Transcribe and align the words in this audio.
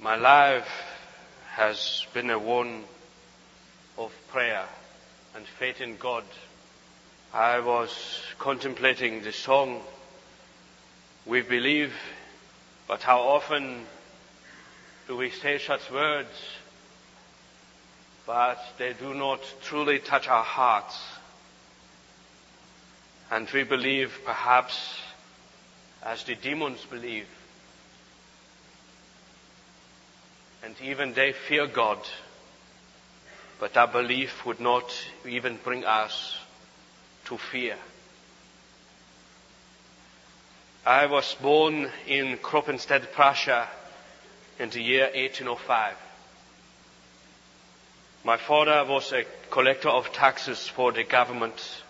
My 0.00 0.16
life 0.16 0.68
has 1.52 2.06
been 2.12 2.28
a 2.30 2.38
one 2.38 2.84
of 3.96 4.12
prayer 4.28 4.66
and 5.34 5.46
faith 5.46 5.80
in 5.80 5.96
God. 5.96 6.24
I 7.32 7.60
was 7.60 8.20
contemplating 8.38 9.22
the 9.22 9.32
song, 9.32 9.80
We 11.24 11.42
believe, 11.42 11.94
but 12.86 13.02
how 13.02 13.20
often 13.20 13.86
do 15.08 15.16
we 15.16 15.30
say 15.30 15.58
such 15.58 15.90
words, 15.90 16.28
but 18.26 18.58
they 18.78 18.92
do 18.92 19.14
not 19.14 19.40
truly 19.62 20.00
touch 20.00 20.28
our 20.28 20.44
hearts? 20.44 21.00
And 23.30 23.48
we 23.50 23.62
believe 23.62 24.20
perhaps 24.24 24.98
as 26.02 26.24
the 26.24 26.34
demons 26.34 26.84
believe. 26.84 27.28
And 30.64 30.74
even 30.82 31.12
they 31.12 31.32
fear 31.32 31.66
God, 31.66 31.98
but 33.60 33.76
our 33.76 33.86
belief 33.86 34.46
would 34.46 34.60
not 34.60 34.90
even 35.26 35.58
bring 35.62 35.84
us 35.84 36.38
to 37.26 37.36
fear. 37.36 37.76
I 40.86 41.06
was 41.06 41.34
born 41.40 41.90
in 42.06 42.38
Kroppenstedt, 42.38 43.12
Prussia 43.12 43.68
in 44.58 44.70
the 44.70 44.80
year 44.80 45.04
1805. 45.14 45.94
My 48.24 48.38
father 48.38 48.84
was 48.90 49.12
a 49.12 49.24
collector 49.50 49.90
of 49.90 50.12
taxes 50.12 50.66
for 50.66 50.92
the 50.92 51.04
government. 51.04 51.82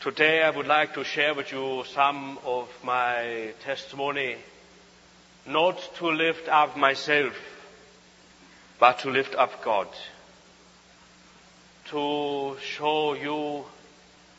Today 0.00 0.42
I 0.42 0.48
would 0.48 0.66
like 0.66 0.94
to 0.94 1.04
share 1.04 1.34
with 1.34 1.52
you 1.52 1.84
some 1.94 2.38
of 2.46 2.68
my 2.82 3.52
testimony, 3.62 4.36
not 5.46 5.78
to 5.96 6.06
lift 6.08 6.48
up 6.48 6.76
myself, 6.76 7.34
but 8.78 8.98
to 9.00 9.10
lift 9.10 9.34
up 9.34 9.62
God. 9.62 9.88
To 11.86 12.56
show 12.62 13.14
you 13.14 13.64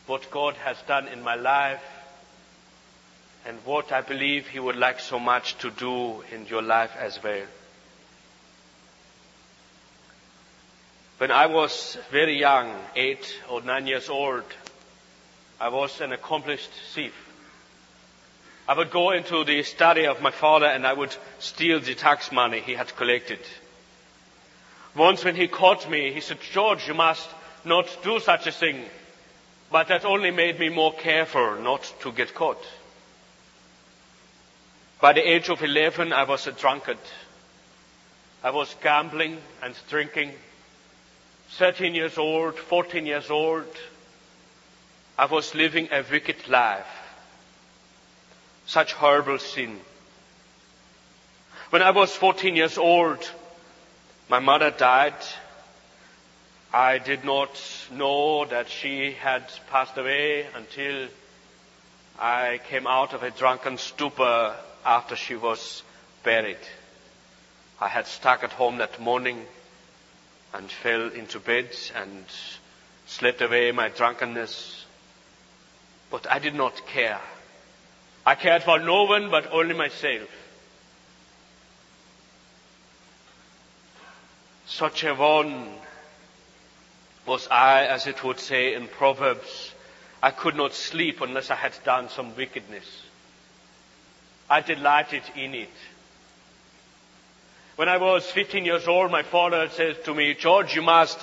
what 0.07 0.31
God 0.31 0.55
has 0.55 0.77
done 0.87 1.07
in 1.07 1.21
my 1.21 1.35
life 1.35 1.83
and 3.45 3.57
what 3.65 3.91
I 3.91 4.01
believe 4.01 4.47
He 4.47 4.59
would 4.59 4.75
like 4.75 4.99
so 4.99 5.19
much 5.19 5.57
to 5.59 5.71
do 5.71 6.21
in 6.31 6.45
your 6.47 6.61
life 6.61 6.95
as 6.97 7.21
well. 7.23 7.45
When 11.17 11.29
I 11.29 11.45
was 11.45 11.97
very 12.09 12.39
young, 12.39 12.73
eight 12.95 13.39
or 13.47 13.61
nine 13.61 13.85
years 13.85 14.09
old, 14.09 14.43
I 15.59 15.69
was 15.69 16.01
an 16.01 16.13
accomplished 16.13 16.71
thief. 16.95 17.13
I 18.67 18.73
would 18.75 18.91
go 18.91 19.11
into 19.11 19.43
the 19.43 19.63
study 19.63 20.05
of 20.05 20.21
my 20.21 20.31
father 20.31 20.67
and 20.67 20.85
I 20.85 20.93
would 20.93 21.15
steal 21.39 21.79
the 21.79 21.95
tax 21.95 22.31
money 22.31 22.61
he 22.61 22.73
had 22.73 22.95
collected. 22.95 23.39
Once 24.95 25.23
when 25.23 25.35
he 25.35 25.47
caught 25.47 25.89
me, 25.89 26.11
he 26.13 26.21
said, 26.21 26.37
George, 26.51 26.87
you 26.87 26.93
must 26.93 27.27
not 27.63 27.87
do 28.03 28.19
such 28.19 28.47
a 28.47 28.51
thing. 28.51 28.83
But 29.71 29.87
that 29.87 30.05
only 30.05 30.31
made 30.31 30.59
me 30.59 30.69
more 30.69 30.93
careful 30.93 31.55
not 31.61 31.93
to 32.01 32.11
get 32.11 32.33
caught. 32.33 32.61
By 34.99 35.13
the 35.13 35.27
age 35.27 35.49
of 35.49 35.63
11, 35.63 36.13
I 36.13 36.23
was 36.25 36.45
a 36.45 36.51
drunkard. 36.51 36.99
I 38.43 38.51
was 38.51 38.75
gambling 38.83 39.37
and 39.63 39.73
drinking. 39.89 40.33
13 41.57 41.95
years 41.95 42.17
old, 42.17 42.57
14 42.57 43.05
years 43.05 43.29
old. 43.29 43.65
I 45.17 45.25
was 45.25 45.55
living 45.55 45.89
a 45.91 46.03
wicked 46.09 46.47
life. 46.47 47.00
Such 48.71 48.93
horrible 48.93 49.37
sin. 49.37 49.81
When 51.71 51.81
I 51.81 51.91
was 51.91 52.15
14 52.15 52.55
years 52.55 52.77
old, 52.77 53.29
my 54.29 54.39
mother 54.39 54.71
died. 54.71 55.21
I 56.71 56.97
did 56.99 57.25
not 57.25 57.49
know 57.91 58.45
that 58.45 58.69
she 58.69 59.11
had 59.11 59.43
passed 59.69 59.97
away 59.97 60.47
until 60.55 61.09
I 62.17 62.61
came 62.69 62.87
out 62.87 63.11
of 63.11 63.23
a 63.23 63.31
drunken 63.31 63.77
stupor 63.77 64.55
after 64.85 65.17
she 65.17 65.35
was 65.35 65.83
buried. 66.23 66.65
I 67.77 67.89
had 67.89 68.07
stuck 68.07 68.41
at 68.45 68.53
home 68.53 68.77
that 68.77 69.01
morning 69.01 69.45
and 70.53 70.71
fell 70.71 71.09
into 71.09 71.41
bed 71.41 71.71
and 71.93 72.23
slept 73.05 73.41
away 73.41 73.73
my 73.73 73.89
drunkenness. 73.89 74.85
But 76.09 76.25
I 76.31 76.39
did 76.39 76.55
not 76.55 76.87
care. 76.87 77.19
I 78.25 78.35
cared 78.35 78.63
for 78.63 78.79
no 78.79 79.03
one 79.03 79.29
but 79.29 79.51
only 79.51 79.73
myself. 79.73 80.29
Such 84.67 85.03
a 85.03 85.13
one 85.15 85.69
was 87.25 87.47
I, 87.49 87.85
as 87.85 88.07
it 88.07 88.23
would 88.23 88.39
say 88.39 88.73
in 88.73 88.87
Proverbs. 88.87 89.73
I 90.23 90.31
could 90.31 90.55
not 90.55 90.73
sleep 90.73 91.21
unless 91.21 91.49
I 91.49 91.55
had 91.55 91.73
done 91.83 92.09
some 92.09 92.35
wickedness. 92.35 92.85
I 94.49 94.61
delighted 94.61 95.23
in 95.35 95.55
it. 95.55 95.69
When 97.75 97.89
I 97.89 97.97
was 97.97 98.25
15 98.29 98.65
years 98.65 98.87
old, 98.87 99.11
my 99.11 99.23
father 99.23 99.67
said 99.69 100.03
to 100.05 100.13
me, 100.13 100.33
George, 100.35 100.75
you 100.75 100.81
must 100.83 101.17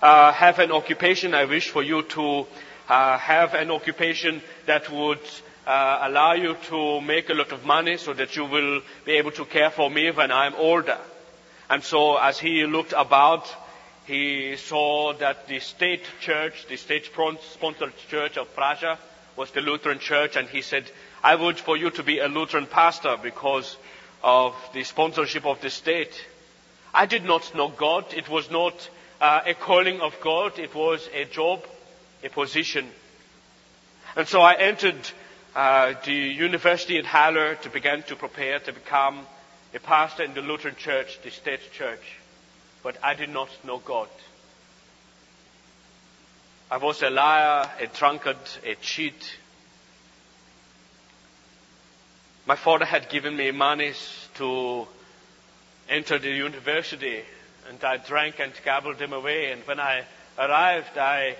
uh, 0.00 0.30
have 0.32 0.58
an 0.58 0.70
occupation. 0.70 1.34
I 1.34 1.46
wish 1.46 1.70
for 1.70 1.82
you 1.82 2.02
to 2.02 2.46
uh, 2.88 3.18
have 3.18 3.54
an 3.54 3.70
occupation 3.70 4.42
that 4.66 4.90
would 4.90 5.20
uh, 5.66 5.98
allow 6.02 6.32
you 6.32 6.56
to 6.68 7.00
make 7.00 7.28
a 7.28 7.34
lot 7.34 7.52
of 7.52 7.64
money 7.64 7.96
so 7.96 8.12
that 8.14 8.36
you 8.36 8.44
will 8.44 8.80
be 9.04 9.12
able 9.12 9.32
to 9.32 9.44
care 9.44 9.70
for 9.70 9.90
me 9.90 10.10
when 10.10 10.30
I'm 10.30 10.54
older. 10.54 10.98
And 11.68 11.82
so 11.82 12.16
as 12.16 12.38
he 12.38 12.64
looked 12.66 12.94
about, 12.96 13.52
he 14.06 14.56
saw 14.56 15.12
that 15.14 15.48
the 15.48 15.58
state 15.58 16.04
church, 16.20 16.66
the 16.68 16.76
state 16.76 17.06
sponsored 17.06 17.92
church 18.08 18.36
of 18.36 18.54
Prussia 18.54 18.98
was 19.36 19.50
the 19.50 19.60
Lutheran 19.60 19.98
church 19.98 20.36
and 20.36 20.48
he 20.48 20.62
said, 20.62 20.84
I 21.22 21.34
would 21.34 21.58
for 21.58 21.76
you 21.76 21.90
to 21.90 22.02
be 22.04 22.20
a 22.20 22.28
Lutheran 22.28 22.66
pastor 22.66 23.16
because 23.20 23.76
of 24.22 24.54
the 24.72 24.84
sponsorship 24.84 25.44
of 25.44 25.60
the 25.60 25.70
state. 25.70 26.24
I 26.94 27.06
did 27.06 27.24
not 27.24 27.54
know 27.54 27.68
God. 27.68 28.14
It 28.14 28.28
was 28.28 28.50
not 28.50 28.88
uh, 29.20 29.40
a 29.44 29.54
calling 29.54 30.00
of 30.00 30.20
God. 30.20 30.58
It 30.58 30.74
was 30.74 31.08
a 31.12 31.24
job, 31.24 31.64
a 32.22 32.28
position. 32.28 32.88
And 34.14 34.28
so 34.28 34.40
I 34.40 34.54
entered 34.54 34.96
uh, 35.56 35.94
the 36.04 36.12
university 36.12 36.98
at 36.98 37.06
Halle 37.06 37.56
to 37.62 37.70
begin 37.70 38.04
to 38.04 38.14
prepare 38.14 38.60
to 38.60 38.72
become 38.72 39.26
a 39.74 39.80
pastor 39.80 40.22
in 40.22 40.34
the 40.34 40.42
Lutheran 40.42 40.76
church, 40.76 41.18
the 41.22 41.30
state 41.30 41.72
church. 41.72 42.18
But 42.84 42.96
I 43.02 43.14
did 43.14 43.30
not 43.30 43.48
know 43.64 43.78
God. 43.78 44.08
I 46.70 46.76
was 46.76 47.02
a 47.02 47.10
liar, 47.10 47.68
a 47.80 47.86
drunkard, 47.88 48.36
a 48.64 48.76
cheat, 48.76 49.36
my 52.46 52.54
father 52.54 52.84
had 52.84 53.08
given 53.08 53.36
me 53.36 53.50
money 53.50 53.92
to 54.36 54.86
enter 55.88 56.18
the 56.18 56.30
university, 56.30 57.22
and 57.68 57.82
I 57.82 57.96
drank 57.96 58.38
and 58.38 58.52
gabbled 58.64 58.98
them 58.98 59.12
away. 59.12 59.50
And 59.50 59.62
when 59.66 59.80
I 59.80 60.04
arrived, 60.38 60.96
I 60.96 61.36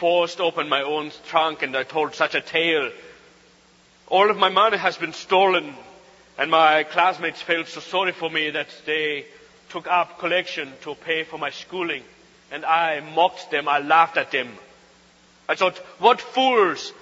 forced 0.00 0.40
open 0.40 0.68
my 0.70 0.82
own 0.82 1.12
trunk 1.26 1.62
and 1.62 1.76
I 1.76 1.82
told 1.82 2.14
such 2.14 2.34
a 2.34 2.40
tale. 2.40 2.90
All 4.10 4.30
of 4.30 4.38
my 4.38 4.48
money 4.48 4.78
has 4.78 4.96
been 4.96 5.12
stolen, 5.12 5.74
and 6.38 6.50
my 6.50 6.84
classmates 6.84 7.42
felt 7.42 7.68
so 7.68 7.80
sorry 7.80 8.12
for 8.12 8.30
me 8.30 8.50
that 8.50 8.68
they 8.86 9.26
took 9.68 9.86
up 9.86 10.18
collection 10.18 10.72
to 10.82 10.94
pay 10.94 11.24
for 11.24 11.38
my 11.38 11.50
schooling. 11.50 12.02
And 12.50 12.64
I 12.64 13.00
mocked 13.00 13.50
them, 13.50 13.68
I 13.68 13.80
laughed 13.80 14.16
at 14.16 14.30
them. 14.30 14.48
I 15.46 15.54
thought, 15.54 15.76
what 15.98 16.20
fools 16.22 16.92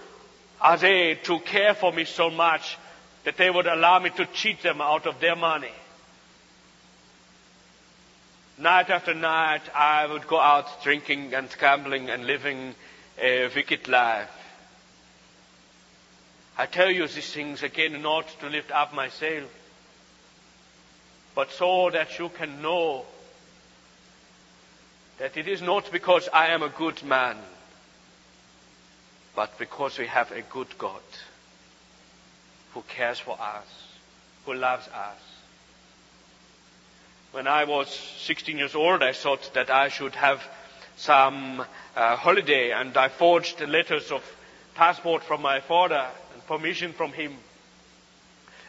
are 0.61 0.77
they 0.77 1.15
to 1.25 1.39
care 1.41 1.75
for 1.75 1.93
me 1.93 2.05
so 2.05 2.31
much 2.31 2.77
that 3.25 3.37
they 3.37 3.51
would 3.51 3.67
allow 3.67 3.99
me 3.99 4.11
to 4.11 4.27
cheat 4.27 4.63
them 4.63 4.81
out 4.81 5.07
of 5.07 5.21
their 5.21 5.37
money. 5.37 5.73
Night 8.59 8.89
after 8.89 9.15
night, 9.15 9.63
I 9.75 10.07
would 10.07 10.27
go 10.27 10.41
out 10.41 10.83
drinking 10.83 11.35
and 11.35 11.49
gambling 11.61 12.09
and 12.09 12.27
living 12.27 12.75
a 13.21 13.49
wicked 13.55 13.87
life. 13.87 14.31
I 16.59 16.65
tell 16.67 16.91
you 16.91 17.07
these 17.07 17.33
things 17.33 17.63
again 17.63 18.01
not 18.01 18.27
to 18.41 18.49
lift 18.49 18.71
up 18.71 18.95
myself, 18.95 19.51
but 21.35 21.51
so 21.53 21.91
that 21.91 22.19
you 22.19 22.31
can 22.31 22.63
know 22.63 23.05
that 25.19 25.37
it 25.37 25.49
is 25.49 25.61
not 25.61 25.93
because 25.93 26.29
I 26.33 26.49
am 26.49 26.63
a 26.63 26.71
good 26.71 27.03
man, 27.03 27.37
but 29.35 29.59
because 29.59 29.99
we 29.99 30.07
have 30.07 30.33
a 30.33 30.41
good 30.41 30.79
God 30.79 31.03
who 32.73 32.83
cares 32.89 33.19
for 33.19 33.39
us, 33.39 33.67
who 34.47 34.55
loves 34.55 34.89
us. 34.89 35.21
When 37.33 37.47
I 37.47 37.65
was 37.65 37.89
16 38.21 38.57
years 38.57 38.75
old, 38.75 39.03
I 39.03 39.13
thought 39.13 39.53
that 39.53 39.69
I 39.69 39.89
should 39.89 40.15
have 40.15 40.43
some 40.97 41.63
uh, 41.95 42.17
holiday, 42.17 42.71
and 42.71 42.97
I 42.97 43.09
forged 43.09 43.61
letters 43.61 44.11
of 44.11 44.23
passport 44.75 45.23
from 45.23 45.43
my 45.43 45.61
father 45.61 46.07
permission 46.47 46.93
from 46.93 47.13
him. 47.13 47.37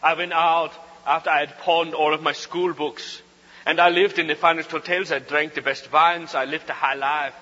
I 0.03 0.13
went 0.13 0.33
out 0.33 0.71
after 1.06 1.29
I 1.29 1.39
had 1.39 1.57
pawned 1.59 1.94
all 1.94 2.13
of 2.13 2.21
my 2.21 2.33
school 2.33 2.74
books. 2.74 3.21
And 3.65 3.79
I 3.81 3.89
lived 3.89 4.19
in 4.19 4.27
the 4.27 4.35
finest 4.35 4.71
hotels. 4.71 5.12
I 5.12 5.19
drank 5.19 5.53
the 5.53 5.62
best 5.62 5.91
wines. 5.91 6.35
I 6.35 6.45
lived 6.45 6.69
a 6.69 6.74
high 6.74 6.94
life. 6.95 7.33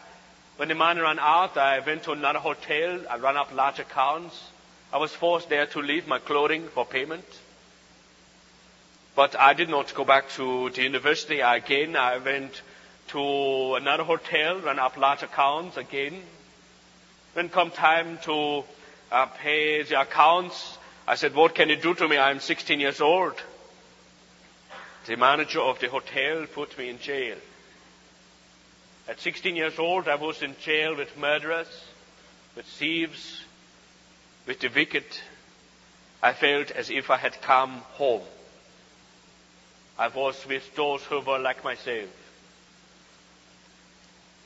When 0.58 0.70
the 0.70 0.76
money 0.76 1.02
ran 1.02 1.20
out, 1.20 1.58
I 1.58 1.80
went 1.80 2.04
to 2.04 2.14
another 2.14 2.40
hotel. 2.40 3.02
I 3.10 3.18
ran 3.18 3.38
up 3.38 3.54
large 3.54 3.80
accounts. 3.80 4.42
I 4.94 4.98
was 4.98 5.12
forced 5.12 5.50
there 5.50 5.66
to 5.68 5.82
leave 5.82 6.08
my 6.08 6.20
clothing 6.20 6.68
for 6.70 6.86
payment. 6.86 7.26
But 9.16 9.38
I 9.40 9.54
did 9.54 9.70
not 9.70 9.94
go 9.94 10.06
back 10.06 10.30
to 10.32 10.70
the 10.70 10.84
university 10.84 11.42
again. 11.42 11.96
I 11.96 12.18
went 12.18 12.62
to 13.10 13.76
another 13.76 14.04
hotel, 14.04 14.60
ran 14.60 14.80
up 14.80 14.98
large 14.98 15.24
accounts 15.24 15.78
again. 15.78 16.22
When 17.34 17.50
come 17.50 17.72
time 17.72 18.18
to 18.24 18.64
uh, 19.12 19.26
pay 19.28 19.84
the 19.84 20.02
accounts, 20.02 20.78
I 21.08 21.16
said, 21.16 21.36
what 21.36 21.56
can 21.56 21.70
you 21.70 21.76
do 21.76 21.94
to 21.94 22.08
me? 22.08 22.18
I'm 22.18 22.40
16 22.40 22.80
years 22.80 23.02
old. 23.02 23.34
The 25.06 25.18
manager 25.18 25.62
of 25.62 25.80
the 25.80 25.88
hotel 25.88 26.46
put 26.52 26.78
me 26.78 26.90
in 26.90 27.00
jail. 27.00 27.38
At 29.08 29.20
16 29.20 29.56
years 29.56 29.78
old, 29.78 30.08
I 30.08 30.16
was 30.16 30.42
in 30.42 30.56
jail 30.60 30.96
with 30.96 31.16
murderers, 31.18 31.68
with 32.56 32.66
thieves, 32.66 33.42
with 34.48 34.60
the 34.60 34.70
wicked. 34.70 35.06
I 36.24 36.34
felt 36.34 36.72
as 36.72 36.90
if 36.90 37.12
I 37.12 37.18
had 37.18 37.40
come 37.42 37.78
home. 37.94 38.24
I 39.98 40.08
was 40.08 40.44
with 40.48 40.76
those 40.76 41.04
who 41.04 41.22
were 41.22 41.38
like 41.38 41.64
myself. 41.64 42.10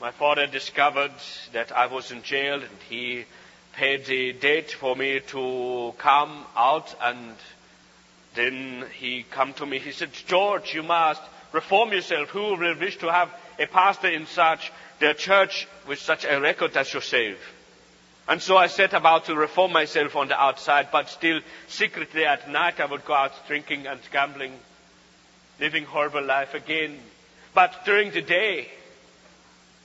My 0.00 0.10
father 0.10 0.46
discovered 0.46 1.12
that 1.52 1.72
I 1.72 1.86
was 1.86 2.10
in 2.10 2.22
jail 2.22 2.54
and 2.54 2.78
he 2.88 3.24
paid 3.72 4.04
the 4.06 4.32
date 4.32 4.70
for 4.72 4.96
me 4.96 5.20
to 5.28 5.94
come 5.98 6.44
out 6.56 6.94
and 7.00 7.34
then 8.34 8.84
he 8.98 9.24
come 9.30 9.52
to 9.54 9.66
me. 9.66 9.78
He 9.78 9.92
said, 9.92 10.12
George, 10.26 10.74
you 10.74 10.82
must 10.82 11.22
reform 11.52 11.92
yourself. 11.92 12.28
Who 12.30 12.54
will 12.56 12.78
wish 12.78 12.98
to 12.98 13.10
have 13.10 13.30
a 13.58 13.66
pastor 13.66 14.08
in 14.08 14.26
such 14.26 14.72
their 14.98 15.14
church 15.14 15.66
with 15.88 15.98
such 15.98 16.24
a 16.24 16.40
record 16.40 16.76
as 16.76 16.92
yourself? 16.92 17.38
And 18.28 18.40
so 18.40 18.56
I 18.56 18.68
set 18.68 18.92
about 18.92 19.24
to 19.24 19.34
reform 19.34 19.72
myself 19.72 20.14
on 20.14 20.28
the 20.28 20.40
outside, 20.40 20.88
but 20.92 21.08
still 21.08 21.40
secretly 21.66 22.24
at 22.24 22.48
night 22.48 22.78
I 22.78 22.86
would 22.86 23.04
go 23.04 23.14
out 23.14 23.32
drinking 23.48 23.86
and 23.88 24.00
gambling, 24.12 24.52
living 25.58 25.84
horrible 25.84 26.24
life 26.24 26.54
again. 26.54 26.98
But 27.54 27.84
during 27.84 28.12
the 28.12 28.22
day, 28.22 28.68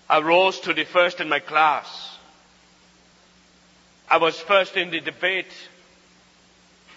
I 0.08 0.20
rose 0.20 0.60
to 0.62 0.74
the 0.74 0.84
first 0.84 1.20
in 1.20 1.30
my 1.30 1.40
class. 1.40 2.15
I 4.10 4.18
was 4.18 4.40
first 4.40 4.76
in 4.78 4.92
the 4.92 5.02
debate. 5.02 5.52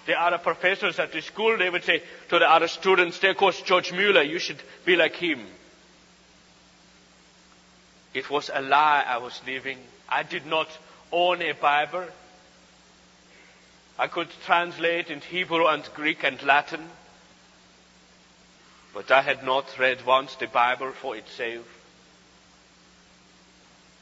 The 0.06 0.20
other 0.20 0.38
professors 0.38 0.98
at 0.98 1.12
the 1.12 1.20
school, 1.20 1.58
they 1.58 1.68
would 1.68 1.84
say 1.84 2.02
to 2.30 2.38
the 2.38 2.50
other 2.50 2.68
students, 2.68 3.18
there 3.18 3.34
goes 3.34 3.60
George 3.60 3.92
Mueller, 3.92 4.22
you 4.22 4.38
should 4.38 4.62
be 4.84 4.96
like 4.96 5.16
him. 5.16 5.44
It 8.14 8.30
was 8.30 8.50
a 8.52 8.62
lie 8.62 9.04
I 9.06 9.18
was 9.18 9.38
living. 9.46 9.78
I 10.08 10.22
did 10.22 10.46
not 10.46 10.68
own 11.12 11.42
a 11.42 11.52
Bible. 11.52 12.06
I 13.98 14.06
could 14.06 14.28
translate 14.46 15.10
in 15.10 15.20
Hebrew 15.20 15.66
and 15.66 15.86
Greek 15.94 16.24
and 16.24 16.42
Latin, 16.42 16.88
but 18.94 19.10
I 19.10 19.20
had 19.20 19.44
not 19.44 19.78
read 19.78 20.06
once 20.06 20.34
the 20.36 20.46
Bible 20.46 20.92
for 20.92 21.16
itself 21.16 21.66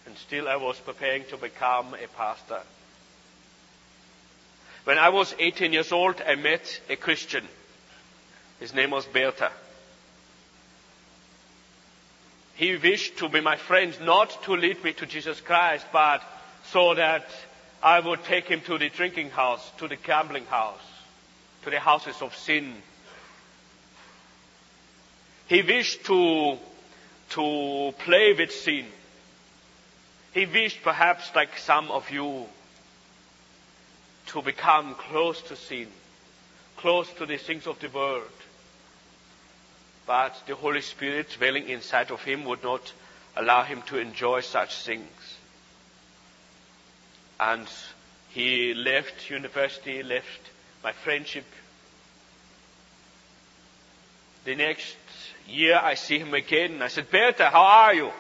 and 0.07 0.17
still 0.17 0.49
I 0.49 0.57
was 0.57 0.79
preparing 0.79 1.25
to 1.31 1.37
become 1.37 1.95
a 1.95 2.07
pastor. 2.17 2.61
When 4.87 4.99
I 4.99 5.09
was 5.09 5.35
18 5.37 5.73
years 5.73 5.91
old, 5.91 6.23
I 6.25 6.37
met 6.37 6.81
a 6.89 6.95
Christian. 6.95 7.45
His 8.61 8.73
name 8.73 8.93
was 8.93 9.05
Beta. 9.05 9.51
He 12.55 12.77
wished 12.77 13.19
to 13.19 13.29
be 13.29 13.41
my 13.41 13.57
friend, 13.57 13.99
not 14.03 14.45
to 14.45 14.53
lead 14.53 14.85
me 14.85 14.93
to 14.93 15.05
Jesus 15.05 15.41
Christ, 15.41 15.85
but 15.93 16.23
so 16.71 16.95
that 16.95 17.27
I 17.83 17.99
would 17.99 18.23
take 18.23 18.47
him 18.47 18.61
to 18.61 18.79
the 18.79 18.89
drinking 18.89 19.31
house, 19.31 19.73
to 19.79 19.89
the 19.89 19.97
gambling 19.97 20.47
house, 20.47 20.87
to 21.65 21.71
the 21.71 21.81
houses 21.81 22.23
of 22.23 22.37
sin. 22.37 22.73
He 25.49 25.63
wished 25.63 26.05
to, 26.05 26.59
to 27.31 27.93
play 28.05 28.35
with 28.39 28.53
sin. 28.53 28.87
He 30.33 30.47
wished 30.47 30.85
perhaps 30.85 31.29
like 31.35 31.59
some 31.59 31.91
of 31.91 32.09
you 32.09 32.47
to 34.27 34.43
become 34.43 34.95
close 34.95 35.41
to 35.43 35.57
sin, 35.57 35.89
close 36.77 37.11
to 37.15 37.27
the 37.27 37.37
things 37.37 37.67
of 37.67 37.79
the 37.81 37.89
world. 37.89 38.31
But 40.07 40.41
the 40.47 40.55
Holy 40.55 40.83
Spirit 40.83 41.31
dwelling 41.37 41.69
inside 41.69 42.11
of 42.11 42.23
him 42.23 42.45
would 42.45 42.63
not 42.63 42.93
allow 43.37 43.65
him 43.65 43.83
to 43.83 43.99
enjoy 43.99 44.41
such 44.41 44.83
things. 44.83 45.11
And 47.39 47.67
he 48.31 48.75
left 48.75 49.31
university, 49.31 50.03
left 50.03 50.51
my 50.83 50.93
friendship. 50.93 51.45
The 54.45 54.55
next 54.55 54.97
year 55.49 55.79
I 55.83 55.95
see 55.95 56.19
him 56.19 56.35
again. 56.35 56.81
I 56.81 56.89
said, 56.89 57.11
Beta, 57.11 57.51
how 57.51 57.63
are 57.63 57.95
you? 57.95 58.11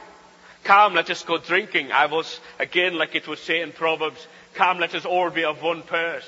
Come, 0.64 0.94
let 0.94 1.08
us 1.10 1.22
go 1.22 1.38
drinking. 1.38 1.92
I 1.92 2.06
was, 2.06 2.40
again, 2.58 2.98
like 2.98 3.14
it 3.14 3.28
would 3.28 3.38
say 3.38 3.60
in 3.60 3.70
Proverbs, 3.70 4.26
come, 4.56 4.78
let 4.78 4.94
us 4.94 5.04
all 5.04 5.30
be 5.30 5.44
of 5.44 5.62
one 5.62 5.82
purse. 5.82 6.26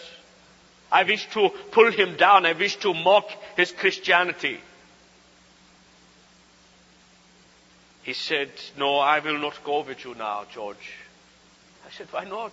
I 0.90 1.02
wish 1.02 1.28
to 1.30 1.50
pull 1.70 1.90
him 1.90 2.16
down. 2.16 2.46
I 2.46 2.52
wish 2.52 2.76
to 2.76 2.94
mock 2.94 3.28
his 3.56 3.72
Christianity. 3.72 4.58
He 8.02 8.14
said, 8.14 8.50
no, 8.78 8.98
I 8.98 9.18
will 9.18 9.38
not 9.38 9.62
go 9.64 9.82
with 9.82 10.02
you 10.04 10.14
now, 10.14 10.46
George. 10.50 10.94
I 11.86 11.90
said, 11.90 12.06
why 12.10 12.24
not? 12.24 12.52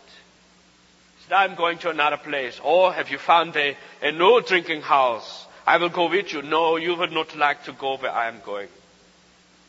He 1.17 1.23
said, 1.23 1.35
I'm 1.35 1.55
going 1.55 1.77
to 1.79 1.89
another 1.89 2.17
place. 2.17 2.59
Or 2.61 2.87
oh, 2.87 2.91
have 2.91 3.09
you 3.09 3.17
found 3.17 3.55
a, 3.55 3.77
a 4.01 4.11
no 4.11 4.41
drinking 4.41 4.81
house? 4.81 5.45
I 5.65 5.77
will 5.77 5.89
go 5.89 6.09
with 6.09 6.33
you. 6.33 6.41
No, 6.41 6.75
you 6.75 6.95
would 6.95 7.11
not 7.11 7.35
like 7.37 7.63
to 7.65 7.71
go 7.71 7.97
where 7.97 8.11
I 8.11 8.27
am 8.27 8.41
going. 8.45 8.67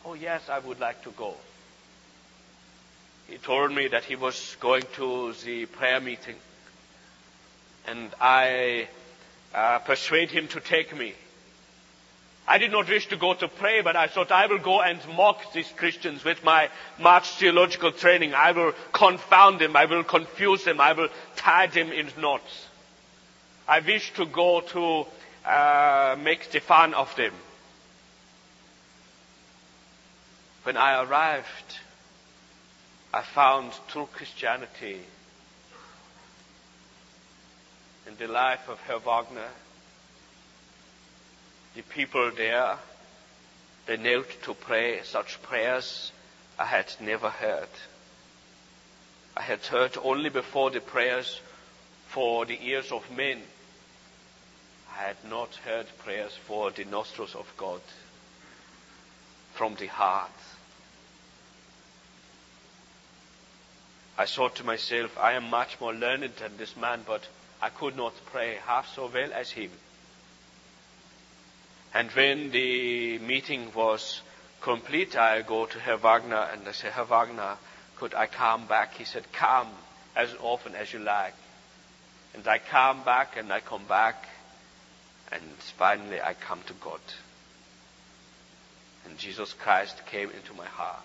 Oh 0.04 0.14
yes, 0.14 0.48
I 0.48 0.58
would 0.58 0.80
like 0.80 1.02
to 1.04 1.10
go. 1.12 1.34
He 3.28 3.38
told 3.38 3.72
me 3.72 3.88
that 3.88 4.04
he 4.04 4.16
was 4.16 4.56
going 4.60 4.84
to 4.94 5.32
the 5.44 5.66
prayer 5.66 6.00
meeting. 6.00 6.36
And 7.86 8.10
I 8.20 8.88
uh, 9.54 9.78
persuaded 9.80 10.30
him 10.30 10.48
to 10.48 10.60
take 10.60 10.96
me. 10.96 11.14
I 12.48 12.58
did 12.58 12.70
not 12.70 12.88
wish 12.88 13.08
to 13.08 13.16
go 13.16 13.34
to 13.34 13.48
pray, 13.48 13.80
but 13.82 13.96
I 13.96 14.06
thought 14.06 14.30
I 14.30 14.46
will 14.46 14.60
go 14.60 14.80
and 14.80 15.00
mock 15.16 15.52
these 15.52 15.70
Christians 15.76 16.24
with 16.24 16.44
my 16.44 16.68
much 17.00 17.28
theological 17.30 17.90
training. 17.90 18.34
I 18.34 18.52
will 18.52 18.72
confound 18.92 19.60
them. 19.60 19.74
I 19.74 19.86
will 19.86 20.04
confuse 20.04 20.62
them. 20.62 20.80
I 20.80 20.92
will 20.92 21.08
tie 21.34 21.66
them 21.66 21.90
in 21.90 22.08
knots. 22.20 22.66
I 23.66 23.80
wish 23.80 24.12
to 24.14 24.26
go 24.26 24.60
to 24.60 25.06
uh, 25.48 26.16
make 26.22 26.52
the 26.52 26.60
fun 26.60 26.94
of 26.94 27.14
them. 27.16 27.32
When 30.62 30.76
I 30.76 31.02
arrived, 31.02 31.78
I 33.16 33.22
found 33.22 33.72
true 33.88 34.10
Christianity 34.12 35.00
in 38.06 38.14
the 38.18 38.28
life 38.28 38.68
of 38.68 38.78
Herr 38.80 38.98
Wagner. 38.98 39.48
The 41.74 41.80
people 41.80 42.30
there, 42.36 42.76
they 43.86 43.96
knelt 43.96 44.26
to 44.42 44.52
pray 44.52 45.00
such 45.02 45.40
prayers 45.40 46.12
I 46.58 46.66
had 46.66 46.92
never 47.00 47.30
heard. 47.30 47.70
I 49.34 49.40
had 49.40 49.64
heard 49.64 49.96
only 50.02 50.28
before 50.28 50.70
the 50.70 50.80
prayers 50.80 51.40
for 52.08 52.44
the 52.44 52.62
ears 52.62 52.92
of 52.92 53.10
men. 53.10 53.40
I 54.94 55.04
had 55.04 55.24
not 55.26 55.54
heard 55.64 55.86
prayers 56.04 56.36
for 56.46 56.70
the 56.70 56.84
nostrils 56.84 57.34
of 57.34 57.50
God 57.56 57.80
from 59.54 59.74
the 59.76 59.86
heart. 59.86 60.32
I 64.18 64.26
thought 64.26 64.56
to 64.56 64.64
myself, 64.64 65.16
I 65.18 65.32
am 65.32 65.50
much 65.50 65.78
more 65.80 65.92
learned 65.92 66.32
than 66.38 66.56
this 66.56 66.76
man, 66.76 67.02
but 67.06 67.26
I 67.60 67.68
could 67.68 67.96
not 67.96 68.14
pray 68.26 68.58
half 68.66 68.94
so 68.94 69.10
well 69.12 69.32
as 69.32 69.50
him. 69.50 69.70
And 71.92 72.10
when 72.10 72.50
the 72.50 73.18
meeting 73.18 73.72
was 73.74 74.20
complete, 74.60 75.16
I 75.16 75.42
go 75.42 75.66
to 75.66 75.78
Herr 75.78 75.96
Wagner 75.98 76.48
and 76.52 76.66
I 76.66 76.72
say, 76.72 76.90
Herr 76.90 77.04
Wagner, 77.04 77.56
could 77.96 78.14
I 78.14 78.26
come 78.26 78.66
back? 78.66 78.94
He 78.94 79.04
said, 79.04 79.32
come 79.32 79.68
as 80.14 80.34
often 80.40 80.74
as 80.74 80.92
you 80.92 80.98
like. 80.98 81.34
And 82.34 82.46
I 82.46 82.58
come 82.58 83.02
back 83.02 83.36
and 83.36 83.52
I 83.52 83.60
come 83.60 83.84
back 83.86 84.28
and 85.32 85.42
finally 85.78 86.20
I 86.20 86.34
come 86.34 86.60
to 86.66 86.74
God. 86.74 87.00
And 89.06 89.18
Jesus 89.18 89.52
Christ 89.52 90.04
came 90.06 90.30
into 90.30 90.52
my 90.54 90.66
heart. 90.66 91.04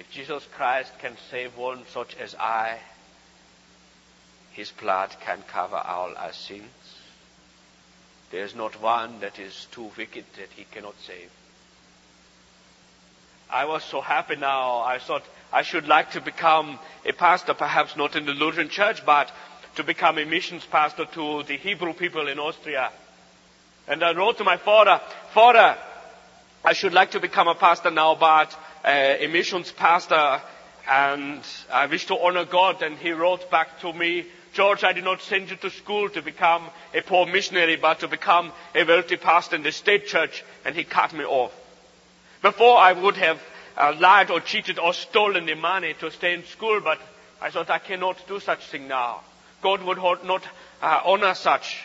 If 0.00 0.10
Jesus 0.10 0.42
Christ 0.56 0.98
can 0.98 1.14
save 1.30 1.58
one 1.58 1.82
such 1.92 2.16
as 2.16 2.34
I, 2.34 2.78
his 4.52 4.70
blood 4.70 5.14
can 5.20 5.42
cover 5.42 5.76
all 5.76 6.14
our 6.16 6.32
sins. 6.32 6.64
There 8.30 8.42
is 8.42 8.54
not 8.54 8.80
one 8.80 9.20
that 9.20 9.38
is 9.38 9.66
too 9.72 9.90
wicked 9.98 10.24
that 10.38 10.48
he 10.56 10.64
cannot 10.64 10.94
save. 11.06 11.28
I 13.50 13.66
was 13.66 13.84
so 13.84 14.00
happy 14.00 14.36
now. 14.36 14.78
I 14.78 15.00
thought 15.00 15.22
I 15.52 15.60
should 15.60 15.86
like 15.86 16.12
to 16.12 16.22
become 16.22 16.78
a 17.04 17.12
pastor, 17.12 17.52
perhaps 17.52 17.94
not 17.94 18.16
in 18.16 18.24
the 18.24 18.32
Lutheran 18.32 18.70
church, 18.70 19.04
but 19.04 19.30
to 19.76 19.84
become 19.84 20.16
a 20.16 20.24
missions 20.24 20.64
pastor 20.64 21.04
to 21.12 21.42
the 21.42 21.58
Hebrew 21.58 21.92
people 21.92 22.26
in 22.26 22.38
Austria. 22.38 22.90
And 23.86 24.02
I 24.02 24.14
wrote 24.14 24.38
to 24.38 24.44
my 24.44 24.56
father, 24.56 24.98
Father, 25.34 25.76
I 26.64 26.72
should 26.72 26.94
like 26.94 27.10
to 27.10 27.20
become 27.20 27.48
a 27.48 27.54
pastor 27.54 27.90
now, 27.90 28.14
but 28.14 28.56
uh, 28.84 29.16
a 29.18 29.26
missions 29.26 29.72
pastor, 29.72 30.40
and 30.88 31.40
I 31.72 31.86
wish 31.86 32.06
to 32.06 32.18
honor 32.18 32.44
God. 32.44 32.82
And 32.82 32.96
he 32.98 33.12
wrote 33.12 33.50
back 33.50 33.80
to 33.80 33.92
me, 33.92 34.26
George, 34.52 34.82
I 34.82 34.92
did 34.92 35.04
not 35.04 35.22
send 35.22 35.50
you 35.50 35.56
to 35.56 35.70
school 35.70 36.08
to 36.10 36.22
become 36.22 36.68
a 36.94 37.02
poor 37.02 37.26
missionary, 37.26 37.76
but 37.76 38.00
to 38.00 38.08
become 38.08 38.52
a 38.74 38.84
wealthy 38.84 39.16
pastor 39.16 39.56
in 39.56 39.62
the 39.62 39.72
state 39.72 40.06
church. 40.06 40.44
And 40.64 40.74
he 40.74 40.84
cut 40.84 41.12
me 41.12 41.24
off. 41.24 41.52
Before 42.42 42.78
I 42.78 42.92
would 42.92 43.16
have 43.16 43.40
uh, 43.76 43.94
lied 43.98 44.30
or 44.30 44.40
cheated 44.40 44.78
or 44.78 44.94
stolen 44.94 45.46
the 45.46 45.54
money 45.54 45.94
to 46.00 46.10
stay 46.10 46.34
in 46.34 46.44
school, 46.44 46.80
but 46.80 46.98
I 47.40 47.50
thought 47.50 47.70
I 47.70 47.78
cannot 47.78 48.26
do 48.26 48.40
such 48.40 48.66
thing 48.66 48.88
now. 48.88 49.20
God 49.62 49.82
would 49.82 49.98
not 49.98 50.42
uh, 50.82 51.00
honor 51.04 51.34
such. 51.34 51.82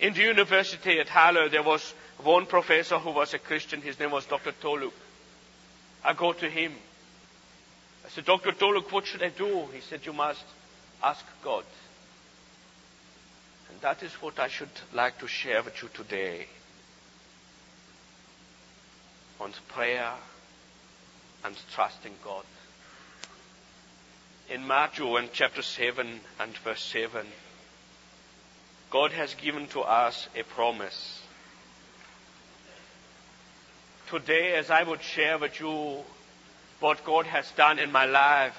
In 0.00 0.14
the 0.14 0.22
university 0.22 0.98
at 1.00 1.08
Halle, 1.08 1.48
there 1.48 1.62
was 1.62 1.94
one 2.22 2.46
professor 2.46 2.98
who 2.98 3.10
was 3.10 3.34
a 3.34 3.38
Christian. 3.38 3.80
His 3.80 3.98
name 3.98 4.10
was 4.10 4.26
Dr. 4.26 4.52
Tholuck. 4.52 4.92
I 6.04 6.12
go 6.12 6.32
to 6.32 6.50
him. 6.50 6.72
I 8.04 8.10
said, 8.10 8.26
Dr. 8.26 8.52
Tholuck, 8.52 8.92
what 8.92 9.06
should 9.06 9.22
I 9.22 9.30
do? 9.30 9.66
He 9.72 9.80
said, 9.80 10.04
you 10.04 10.12
must 10.12 10.44
ask 11.02 11.24
God. 11.42 11.64
And 13.70 13.80
that 13.80 14.02
is 14.02 14.12
what 14.14 14.38
I 14.38 14.48
should 14.48 14.68
like 14.92 15.18
to 15.20 15.26
share 15.26 15.62
with 15.62 15.82
you 15.82 15.88
today 15.94 16.46
on 19.40 19.52
prayer 19.68 20.12
and 21.44 21.56
trusting 21.74 22.14
God. 22.22 22.44
In 24.50 24.66
Matthew 24.66 25.16
in 25.16 25.30
chapter 25.32 25.62
7 25.62 26.20
and 26.38 26.56
verse 26.58 26.82
7, 26.82 27.26
God 28.90 29.12
has 29.12 29.34
given 29.34 29.66
to 29.68 29.80
us 29.80 30.28
a 30.36 30.42
promise. 30.44 31.23
Today, 34.10 34.54
as 34.54 34.70
I 34.70 34.82
would 34.82 35.02
share 35.02 35.38
with 35.38 35.58
you 35.60 36.02
what 36.80 37.04
God 37.04 37.26
has 37.26 37.50
done 37.52 37.78
in 37.78 37.90
my 37.90 38.04
life, 38.04 38.56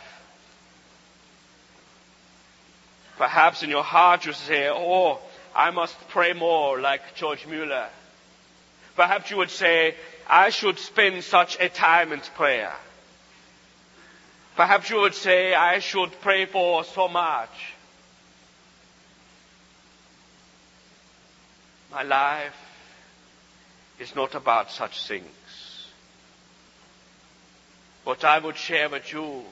perhaps 3.17 3.61
in 3.61 3.69
your 3.69 3.83
heart 3.83 4.25
you 4.25 4.33
say, 4.33 4.69
Oh, 4.69 5.19
I 5.55 5.69
must 5.69 5.95
pray 6.09 6.33
more 6.33 6.81
like 6.81 7.15
George 7.15 7.45
Mueller. 7.45 7.89
Perhaps 8.95 9.29
you 9.29 9.37
would 9.37 9.51
say, 9.51 9.95
I 10.27 10.49
should 10.49 10.79
spend 10.79 11.23
such 11.23 11.59
a 11.59 11.69
time 11.69 12.11
in 12.11 12.21
prayer. 12.35 12.73
Perhaps 14.55 14.89
you 14.89 15.01
would 15.01 15.13
say, 15.13 15.53
I 15.53 15.79
should 15.79 16.11
pray 16.21 16.45
for 16.45 16.83
so 16.83 17.07
much. 17.07 17.73
My 21.91 22.03
life 22.03 22.64
is 23.99 24.15
not 24.15 24.35
about 24.35 24.71
such 24.71 25.07
things. 25.07 25.27
What 28.03 28.23
I 28.23 28.39
would 28.39 28.57
share 28.57 28.89
with 28.89 29.11
you 29.11 29.43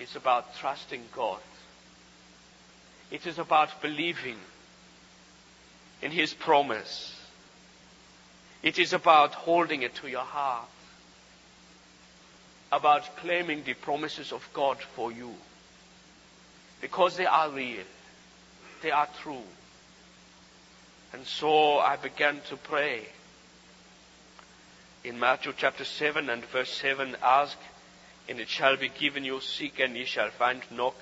is 0.00 0.16
about 0.16 0.56
trusting 0.56 1.02
God. 1.12 1.40
It 3.10 3.26
is 3.26 3.38
about 3.38 3.82
believing 3.82 4.38
in 6.02 6.10
His 6.10 6.34
promise. 6.34 7.14
It 8.62 8.78
is 8.78 8.92
about 8.92 9.34
holding 9.34 9.82
it 9.82 9.94
to 9.96 10.08
your 10.08 10.24
heart. 10.24 10.68
About 12.72 13.16
claiming 13.16 13.62
the 13.64 13.74
promises 13.74 14.32
of 14.32 14.48
God 14.52 14.78
for 14.78 15.12
you. 15.12 15.34
Because 16.80 17.16
they 17.16 17.26
are 17.26 17.50
real. 17.50 17.84
They 18.82 18.90
are 18.90 19.08
true. 19.22 19.42
And 21.16 21.26
so 21.26 21.78
I 21.78 21.96
began 21.96 22.42
to 22.50 22.58
pray. 22.58 23.06
In 25.02 25.18
Matthew 25.18 25.54
chapter 25.56 25.86
7 25.86 26.28
and 26.28 26.44
verse 26.44 26.70
7, 26.70 27.16
ask 27.22 27.56
and 28.28 28.38
it 28.38 28.50
shall 28.50 28.76
be 28.76 28.90
given 28.90 29.24
you, 29.24 29.40
seek 29.40 29.80
and 29.80 29.96
ye 29.96 30.04
shall 30.04 30.28
find, 30.28 30.60
knock 30.70 30.94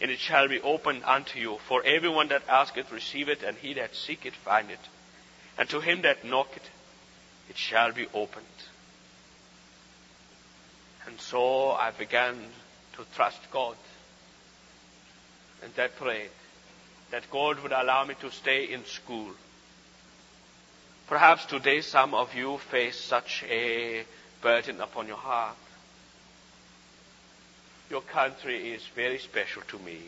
and 0.00 0.10
it 0.10 0.18
shall 0.18 0.48
be 0.48 0.60
opened 0.60 1.04
unto 1.04 1.38
you. 1.38 1.58
For 1.68 1.84
everyone 1.84 2.28
that 2.28 2.42
asketh 2.48 2.90
receiveth, 2.90 3.44
and 3.44 3.56
he 3.56 3.74
that 3.74 3.94
seeketh 3.94 4.34
findeth. 4.34 4.88
And 5.56 5.68
to 5.68 5.80
him 5.80 6.02
that 6.02 6.24
knocketh 6.24 6.68
it 7.48 7.56
shall 7.56 7.92
be 7.92 8.08
opened. 8.12 8.58
And 11.06 11.20
so 11.20 11.70
I 11.70 11.92
began 11.92 12.34
to 12.94 13.04
trust 13.14 13.38
God. 13.52 13.76
And 15.62 15.72
I 15.78 15.86
prayed 15.86 16.30
that 17.12 17.30
God 17.30 17.60
would 17.60 17.70
allow 17.70 18.04
me 18.04 18.14
to 18.20 18.32
stay 18.32 18.64
in 18.64 18.84
school. 18.86 19.30
Perhaps 21.06 21.46
today 21.46 21.82
some 21.82 22.14
of 22.14 22.34
you 22.34 22.58
face 22.58 22.98
such 22.98 23.44
a 23.48 24.04
burden 24.40 24.80
upon 24.80 25.06
your 25.06 25.18
heart. 25.18 25.56
Your 27.90 28.00
country 28.00 28.72
is 28.72 28.86
very 28.94 29.18
special 29.18 29.62
to 29.68 29.78
me. 29.78 29.98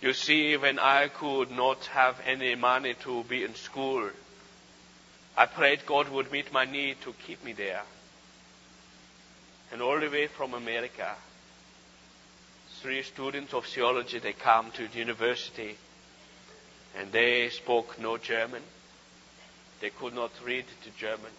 You 0.00 0.12
see, 0.14 0.56
when 0.56 0.78
I 0.78 1.08
could 1.08 1.50
not 1.50 1.84
have 1.86 2.16
any 2.26 2.54
money 2.54 2.94
to 3.04 3.22
be 3.24 3.44
in 3.44 3.54
school, 3.54 4.10
I 5.36 5.46
prayed 5.46 5.86
God 5.86 6.08
would 6.08 6.32
meet 6.32 6.52
my 6.52 6.64
need 6.64 7.00
to 7.02 7.12
keep 7.26 7.44
me 7.44 7.52
there. 7.52 7.82
And 9.72 9.82
all 9.82 9.98
the 9.98 10.08
way 10.08 10.26
from 10.26 10.54
America, 10.54 11.14
three 12.80 13.02
students 13.02 13.52
of 13.52 13.66
theology, 13.66 14.18
they 14.18 14.32
come 14.32 14.70
to 14.72 14.88
the 14.88 14.98
university 14.98 15.76
and 16.96 17.10
they 17.12 17.48
spoke 17.50 17.98
no 17.98 18.16
German. 18.18 18.62
They 19.80 19.90
could 19.90 20.14
not 20.14 20.32
read 20.44 20.64
the 20.84 20.90
German. 20.98 21.32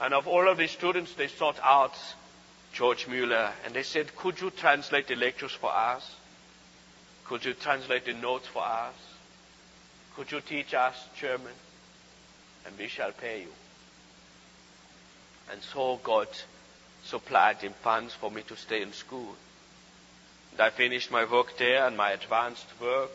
And 0.00 0.14
of 0.14 0.26
all 0.26 0.48
of 0.48 0.58
the 0.58 0.66
students, 0.66 1.14
they 1.14 1.28
sought 1.28 1.58
out 1.62 1.94
George 2.72 3.06
Mueller 3.06 3.52
and 3.64 3.74
they 3.74 3.82
said, 3.82 4.14
could 4.16 4.40
you 4.40 4.50
translate 4.50 5.08
the 5.08 5.16
lectures 5.16 5.52
for 5.52 5.70
us? 5.70 6.16
Could 7.26 7.44
you 7.44 7.54
translate 7.54 8.06
the 8.06 8.14
notes 8.14 8.48
for 8.48 8.62
us? 8.62 8.94
Could 10.16 10.32
you 10.32 10.40
teach 10.40 10.74
us 10.74 10.94
German? 11.18 11.52
and 12.66 12.78
we 12.78 12.88
shall 12.88 13.12
pay 13.12 13.42
you. 13.42 13.52
And 15.50 15.60
so 15.62 16.00
God 16.02 16.28
supplied 17.04 17.64
in 17.64 17.72
funds 17.72 18.14
for 18.14 18.30
me 18.30 18.42
to 18.42 18.56
stay 18.56 18.82
in 18.82 18.92
school. 18.92 19.34
And 20.52 20.60
I 20.60 20.70
finished 20.70 21.10
my 21.10 21.24
work 21.24 21.56
there 21.58 21.86
and 21.86 21.96
my 21.96 22.12
advanced 22.12 22.66
work. 22.80 23.10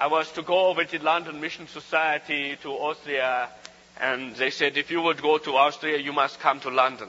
I 0.00 0.06
was 0.06 0.30
to 0.32 0.42
go 0.42 0.74
with 0.74 0.92
the 0.92 0.98
London 1.00 1.40
Mission 1.40 1.66
Society 1.66 2.56
to 2.62 2.70
Austria, 2.70 3.48
and 4.00 4.34
they 4.36 4.50
said, 4.50 4.76
if 4.76 4.92
you 4.92 5.02
would 5.02 5.20
go 5.20 5.38
to 5.38 5.56
Austria, 5.56 5.98
you 5.98 6.12
must 6.12 6.38
come 6.38 6.60
to 6.60 6.70
London. 6.70 7.08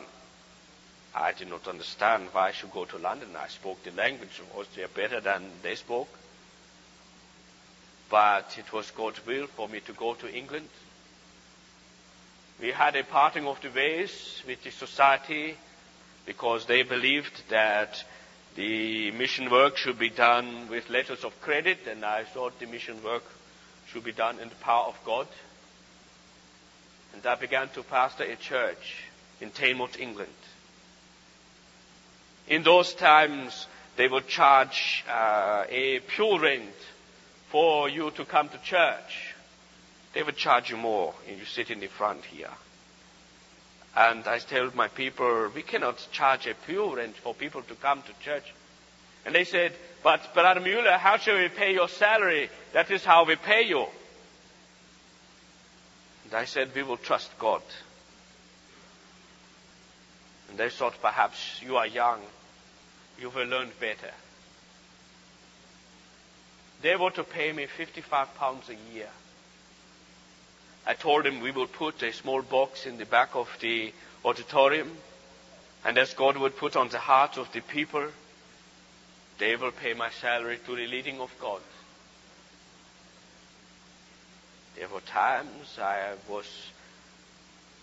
I 1.13 1.33
did 1.33 1.49
not 1.49 1.67
understand 1.67 2.29
why 2.31 2.47
I 2.47 2.51
should 2.51 2.71
go 2.71 2.85
to 2.85 2.97
London. 2.97 3.29
I 3.37 3.47
spoke 3.47 3.83
the 3.83 3.91
language 3.91 4.39
of 4.39 4.57
Austria 4.57 4.87
better 4.87 5.19
than 5.19 5.43
they 5.61 5.75
spoke. 5.75 6.09
But 8.09 8.55
it 8.57 8.73
was 8.73 8.89
God's 8.89 9.23
will 9.23 9.45
for 9.45 9.69
me 9.69 9.81
to 9.81 9.93
go 9.93 10.15
to 10.15 10.31
England. 10.33 10.69
We 12.59 12.71
had 12.71 12.95
a 12.95 13.03
parting 13.03 13.45
of 13.45 13.61
the 13.61 13.69
ways 13.69 14.41
with 14.47 14.63
the 14.63 14.71
society 14.71 15.55
because 16.25 16.65
they 16.65 16.81
believed 16.81 17.49
that 17.49 18.03
the 18.55 19.11
mission 19.11 19.49
work 19.49 19.77
should 19.77 19.99
be 19.99 20.09
done 20.09 20.67
with 20.69 20.89
letters 20.89 21.23
of 21.23 21.39
credit, 21.41 21.79
and 21.87 22.03
I 22.03 22.23
thought 22.23 22.59
the 22.59 22.65
mission 22.65 23.01
work 23.03 23.23
should 23.87 24.03
be 24.03 24.11
done 24.11 24.39
in 24.39 24.49
the 24.49 24.55
power 24.55 24.87
of 24.87 24.99
God. 25.05 25.27
And 27.13 27.25
I 27.25 27.35
began 27.35 27.69
to 27.69 27.83
pastor 27.83 28.23
a 28.23 28.35
church 28.35 29.03
in 29.41 29.51
Teignmouth, 29.51 29.99
England. 29.99 30.29
In 32.47 32.63
those 32.63 32.93
times, 32.93 33.67
they 33.95 34.07
would 34.07 34.27
charge 34.27 35.03
uh, 35.09 35.65
a 35.69 35.99
pew 35.99 36.39
rent 36.39 36.75
for 37.51 37.89
you 37.89 38.11
to 38.11 38.25
come 38.25 38.49
to 38.49 38.57
church, 38.59 39.33
they 40.13 40.23
would 40.23 40.37
charge 40.37 40.69
you 40.69 40.77
more 40.77 41.13
if 41.27 41.39
you 41.39 41.45
sit 41.45 41.71
in 41.71 41.79
the 41.79 41.87
front 41.87 42.23
here. 42.25 42.51
And 43.99 44.25
I 44.29 44.39
told 44.39 44.75
my 44.75 44.87
people, 44.87 45.51
we 45.53 45.61
cannot 45.61 46.07
charge 46.13 46.47
a 46.47 46.53
pew 46.53 46.95
rent 46.95 47.17
for 47.17 47.33
people 47.33 47.61
to 47.63 47.75
come 47.75 48.01
to 48.03 48.23
church. 48.23 48.53
And 49.25 49.35
they 49.35 49.43
said, 49.43 49.73
but 50.01 50.33
Brother 50.33 50.61
Mueller, 50.61 50.97
how 50.97 51.17
shall 51.17 51.35
we 51.35 51.49
pay 51.49 51.73
your 51.73 51.89
salary? 51.89 52.49
That 52.71 52.89
is 52.91 53.03
how 53.03 53.25
we 53.25 53.35
pay 53.35 53.63
you. 53.63 53.87
And 56.23 56.33
I 56.33 56.45
said, 56.45 56.73
we 56.73 56.83
will 56.83 56.95
trust 56.95 57.29
God. 57.37 57.61
And 60.49 60.57
they 60.57 60.69
thought 60.69 61.01
perhaps 61.01 61.61
you 61.61 61.75
are 61.75 61.87
young. 61.87 62.21
You 63.19 63.29
will 63.31 63.47
learn 63.47 63.69
better. 63.81 64.13
They 66.81 66.95
were 66.95 67.11
to 67.11 67.25
pay 67.25 67.51
me 67.51 67.65
55 67.65 68.35
pounds 68.35 68.69
a 68.69 68.95
year. 68.95 69.09
I 70.89 70.95
told 70.95 71.23
them 71.23 71.39
we 71.39 71.51
would 71.51 71.71
put 71.71 72.01
a 72.01 72.11
small 72.11 72.41
box 72.41 72.87
in 72.87 72.97
the 72.97 73.05
back 73.05 73.35
of 73.35 73.47
the 73.61 73.93
auditorium, 74.25 74.89
and 75.85 75.99
as 75.99 76.15
God 76.15 76.35
would 76.35 76.57
put 76.57 76.75
on 76.75 76.89
the 76.89 76.97
heart 76.97 77.37
of 77.37 77.53
the 77.53 77.61
people, 77.61 78.07
they 79.37 79.55
will 79.55 79.71
pay 79.71 79.93
my 79.93 80.09
salary 80.09 80.57
to 80.65 80.75
the 80.75 80.87
leading 80.87 81.21
of 81.21 81.31
God. 81.39 81.61
There 84.77 84.87
were 84.87 85.01
times 85.01 85.77
I 85.79 86.13
was 86.27 86.47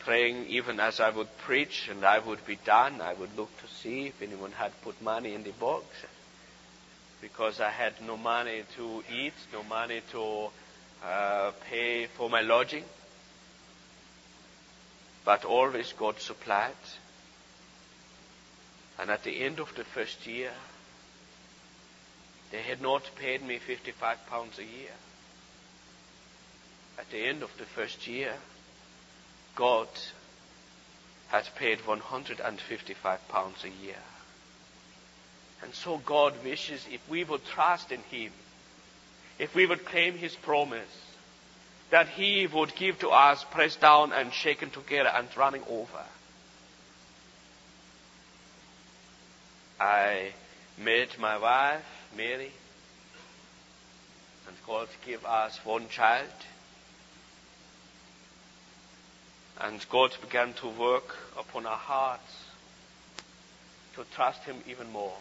praying 0.01 0.47
even 0.49 0.81
as 0.81 0.99
I 0.99 1.11
would 1.11 1.29
preach 1.39 1.87
and 1.89 2.05
I 2.05 2.19
would 2.19 2.45
be 2.45 2.57
done. 2.57 3.01
I 3.01 3.15
would 3.15 3.37
look 3.37 3.57
to 3.61 3.69
see 3.69 4.09
if 4.09 4.21
anyone 4.21 4.51
had 4.51 4.73
put 4.83 5.01
money 5.01 5.33
in 5.33 5.45
the 5.45 5.53
box 5.53 5.85
because 7.21 7.61
I 7.61 7.71
had 7.71 7.93
no 8.05 8.17
money 8.17 8.65
to 8.77 9.05
eat, 9.15 9.35
no 9.53 9.63
money 9.63 10.01
to 10.11 10.49
uh, 11.05 11.53
pay 11.71 12.07
for 12.07 12.29
my 12.29 12.41
lodging. 12.41 12.83
But 15.27 15.45
always 15.45 15.93
God 15.93 16.21
supplied. 16.21 16.71
And 18.97 19.11
at 19.11 19.25
the 19.25 19.43
end 19.43 19.59
of 19.59 19.75
the 19.75 19.83
first 19.83 20.25
year, 20.25 20.53
they 22.53 22.63
had 22.63 22.81
not 22.81 23.11
paid 23.17 23.45
me 23.45 23.59
55 23.59 24.25
pounds 24.29 24.59
a 24.61 24.65
year. 24.65 24.95
At 26.97 27.11
the 27.11 27.27
end 27.27 27.43
of 27.43 27.51
the 27.59 27.65
first 27.65 28.07
year, 28.07 28.35
God 29.57 29.89
had 31.27 31.49
paid 31.57 31.85
155 31.85 33.29
pounds 33.29 33.65
a 33.65 33.85
year. 33.85 34.03
And 35.61 35.75
so 35.75 35.99
God 35.99 36.35
wishes 36.45 36.87
if 36.89 37.01
we 37.11 37.25
would 37.25 37.45
trust 37.45 37.91
in 37.91 38.01
Him, 38.13 38.31
if 39.41 39.57
we 39.57 39.67
would 39.67 39.85
claim 39.85 40.17
His 40.17 40.37
promise, 40.37 41.06
that 41.91 42.09
He 42.09 42.47
would 42.47 42.75
give 42.75 42.99
to 43.01 43.11
us 43.11 43.45
pressed 43.51 43.81
down 43.81 44.13
and 44.13 44.33
shaken 44.33 44.71
together 44.71 45.11
and 45.15 45.29
running 45.37 45.63
over. 45.69 46.05
I 49.79 50.33
met 50.79 51.19
my 51.19 51.39
wife, 51.39 51.85
Mary, 52.17 52.51
and 54.47 54.57
God 54.67 54.89
gave 55.05 55.25
us 55.25 55.59
one 55.65 55.89
child. 55.89 56.29
And 59.59 59.85
God 59.91 60.15
began 60.21 60.53
to 60.55 60.69
work 60.69 61.17
upon 61.39 61.67
our 61.67 61.77
hearts 61.77 62.45
to 63.95 64.05
trust 64.15 64.45
Him 64.45 64.57
even 64.69 64.91
more. 64.93 65.17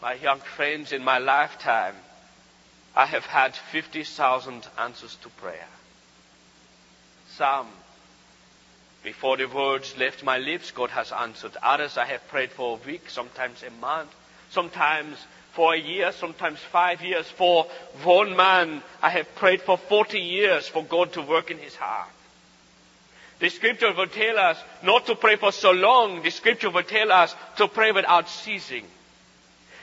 My 0.00 0.14
young 0.14 0.38
friends, 0.38 0.92
in 0.92 1.02
my 1.02 1.18
lifetime, 1.18 1.94
I 2.96 3.04
have 3.04 3.26
had 3.26 3.54
50,000 3.54 4.66
answers 4.78 5.16
to 5.22 5.28
prayer. 5.28 5.68
Some, 7.36 7.68
before 9.04 9.36
the 9.36 9.44
words 9.44 9.94
left 9.98 10.24
my 10.24 10.38
lips, 10.38 10.70
God 10.70 10.88
has 10.90 11.12
answered. 11.12 11.52
Others 11.62 11.98
I 11.98 12.06
have 12.06 12.26
prayed 12.28 12.50
for 12.52 12.78
a 12.78 12.86
week, 12.86 13.10
sometimes 13.10 13.62
a 13.62 13.70
month, 13.70 14.10
sometimes 14.50 15.18
for 15.52 15.74
a 15.74 15.78
year, 15.78 16.10
sometimes 16.12 16.58
five 16.72 17.02
years. 17.02 17.26
For 17.28 17.66
one 18.02 18.34
man, 18.34 18.82
I 19.02 19.10
have 19.10 19.34
prayed 19.34 19.60
for 19.60 19.76
40 19.76 20.18
years 20.18 20.66
for 20.66 20.82
God 20.82 21.12
to 21.12 21.22
work 21.22 21.50
in 21.50 21.58
his 21.58 21.76
heart. 21.76 22.08
The 23.40 23.50
scripture 23.50 23.92
will 23.92 24.06
tell 24.06 24.38
us 24.38 24.56
not 24.82 25.04
to 25.06 25.14
pray 25.14 25.36
for 25.36 25.52
so 25.52 25.70
long. 25.70 26.22
The 26.22 26.30
scripture 26.30 26.70
will 26.70 26.82
tell 26.82 27.12
us 27.12 27.34
to 27.58 27.68
pray 27.68 27.92
without 27.92 28.30
ceasing. 28.30 28.86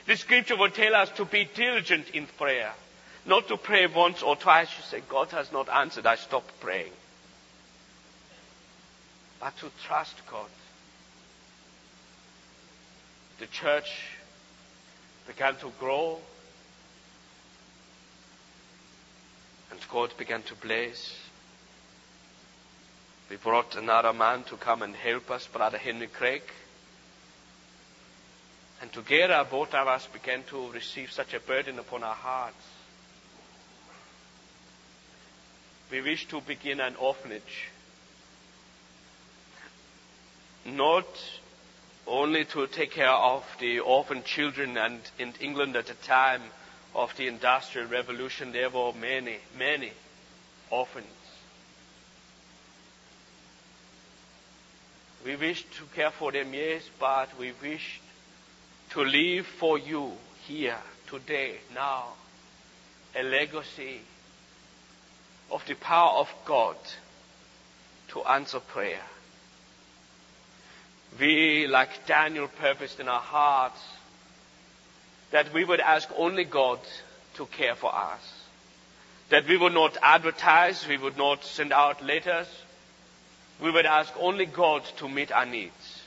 The 0.06 0.16
scripture 0.16 0.56
will 0.56 0.70
tell 0.70 0.96
us 0.96 1.10
to 1.10 1.24
be 1.24 1.48
diligent 1.54 2.10
in 2.10 2.26
prayer. 2.26 2.72
Not 3.26 3.48
to 3.48 3.56
pray 3.56 3.86
once 3.86 4.22
or 4.22 4.36
twice. 4.36 4.68
You 4.76 4.84
say, 4.84 5.02
God 5.08 5.30
has 5.30 5.50
not 5.50 5.68
answered. 5.68 6.06
I 6.06 6.16
stop 6.16 6.44
praying. 6.60 6.92
But 9.40 9.56
to 9.58 9.70
trust 9.86 10.14
God. 10.30 10.50
The 13.38 13.46
church 13.46 13.90
began 15.26 15.56
to 15.56 15.72
grow. 15.80 16.18
And 19.70 19.80
God 19.90 20.16
began 20.18 20.42
to 20.42 20.54
blaze. 20.54 21.14
We 23.30 23.36
brought 23.36 23.74
another 23.76 24.12
man 24.12 24.44
to 24.44 24.56
come 24.56 24.82
and 24.82 24.94
help 24.94 25.30
us, 25.30 25.46
Brother 25.46 25.78
Henry 25.78 26.08
Craik. 26.08 26.42
And 28.82 28.92
together, 28.92 29.46
both 29.50 29.74
of 29.74 29.88
us 29.88 30.06
began 30.12 30.42
to 30.50 30.70
receive 30.70 31.10
such 31.10 31.32
a 31.32 31.40
burden 31.40 31.78
upon 31.78 32.02
our 32.02 32.14
hearts. 32.14 32.66
We 35.94 36.00
wish 36.00 36.26
to 36.30 36.40
begin 36.40 36.80
an 36.80 36.96
orphanage. 36.96 37.68
Not 40.66 41.06
only 42.04 42.46
to 42.46 42.66
take 42.66 42.90
care 42.90 43.12
of 43.12 43.44
the 43.60 43.78
orphan 43.78 44.24
children. 44.24 44.76
And 44.76 44.98
in 45.20 45.34
England 45.38 45.76
at 45.76 45.86
the 45.86 45.94
time 45.94 46.42
of 46.96 47.16
the 47.16 47.28
Industrial 47.28 47.86
Revolution, 47.86 48.50
there 48.50 48.70
were 48.70 48.92
many, 48.92 49.36
many 49.56 49.92
orphans. 50.68 51.06
We 55.24 55.36
wish 55.36 55.62
to 55.62 55.84
care 55.94 56.10
for 56.10 56.32
them, 56.32 56.52
yes, 56.54 56.82
but 56.98 57.38
we 57.38 57.52
wish 57.62 58.00
to 58.90 59.04
leave 59.04 59.46
for 59.46 59.78
you 59.78 60.10
here, 60.48 60.78
today, 61.08 61.58
now, 61.72 62.14
a 63.14 63.22
legacy 63.22 64.00
of 65.54 65.64
the 65.66 65.74
power 65.74 66.18
of 66.18 66.28
God 66.44 66.76
to 68.08 68.22
answer 68.24 68.60
prayer 68.60 69.00
we, 71.18 71.66
like 71.66 72.06
Daniel, 72.06 72.48
purposed 72.48 73.00
in 73.00 73.08
our 73.08 73.20
hearts 73.20 73.80
that 75.30 75.52
we 75.52 75.64
would 75.64 75.80
ask 75.80 76.08
only 76.16 76.44
God 76.44 76.80
to 77.34 77.46
care 77.46 77.74
for 77.74 77.94
us. 77.94 78.32
That 79.30 79.48
we 79.48 79.56
would 79.56 79.72
not 79.72 79.96
advertise, 80.02 80.86
we 80.86 80.96
would 80.96 81.16
not 81.16 81.44
send 81.44 81.72
out 81.72 82.04
letters. 82.04 82.48
We 83.60 83.70
would 83.70 83.86
ask 83.86 84.12
only 84.18 84.46
God 84.46 84.84
to 84.98 85.08
meet 85.08 85.32
our 85.32 85.46
needs. 85.46 86.02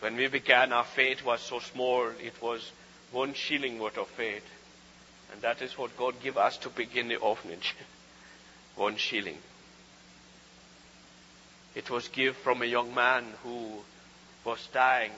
When 0.00 0.16
we 0.16 0.26
began, 0.26 0.72
our 0.72 0.84
faith 0.84 1.24
was 1.24 1.40
so 1.40 1.58
small, 1.60 2.08
it 2.20 2.40
was 2.42 2.70
one 3.12 3.34
shilling 3.34 3.78
worth 3.78 3.98
of 3.98 4.08
faith. 4.08 4.44
And 5.32 5.42
that 5.42 5.62
is 5.62 5.76
what 5.76 5.96
God 5.96 6.14
gave 6.22 6.36
us 6.36 6.56
to 6.58 6.68
begin 6.68 7.08
the 7.08 7.16
orphanage. 7.16 7.74
one 8.76 8.96
shilling. 8.96 9.38
It 11.74 11.90
was 11.90 12.08
given 12.08 12.34
from 12.34 12.62
a 12.62 12.66
young 12.66 12.94
man 12.94 13.24
who 13.42 13.70
was 14.44 14.66
dying. 14.72 15.12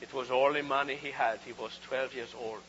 It 0.00 0.12
was 0.12 0.30
all 0.30 0.52
the 0.52 0.62
money 0.62 0.96
he 0.96 1.10
had. 1.10 1.38
He 1.46 1.52
was 1.52 1.78
12 1.86 2.14
years 2.14 2.34
old. 2.38 2.60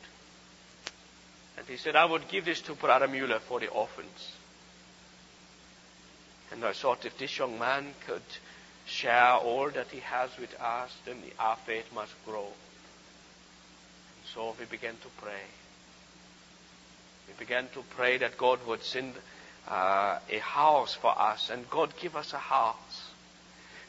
And 1.57 1.67
he 1.67 1.77
said, 1.77 1.95
I 1.95 2.05
would 2.05 2.27
give 2.29 2.45
this 2.45 2.61
to 2.61 2.73
Brother 2.73 3.07
Mueller 3.07 3.39
for 3.39 3.59
the 3.59 3.67
orphans. 3.67 4.33
And 6.51 6.63
I 6.63 6.71
thought 6.71 7.05
if 7.05 7.17
this 7.17 7.37
young 7.37 7.59
man 7.59 7.93
could 8.07 8.23
share 8.85 9.33
all 9.33 9.69
that 9.69 9.87
he 9.87 9.99
has 9.99 10.29
with 10.39 10.59
us, 10.59 10.95
then 11.05 11.17
our 11.37 11.57
faith 11.57 11.85
must 11.93 12.13
grow. 12.25 12.45
And 12.45 14.25
so 14.33 14.55
we 14.57 14.65
began 14.65 14.93
to 14.93 15.07
pray. 15.21 15.41
We 17.29 17.45
began 17.45 17.67
to 17.75 17.83
pray 17.95 18.17
that 18.17 18.37
God 18.37 18.59
would 18.65 18.83
send 18.83 19.13
uh, 19.67 20.17
a 20.29 20.39
house 20.39 20.95
for 20.95 21.17
us, 21.17 21.51
and 21.51 21.69
God 21.69 21.93
give 22.01 22.15
us 22.15 22.33
a 22.33 22.39
house. 22.39 23.03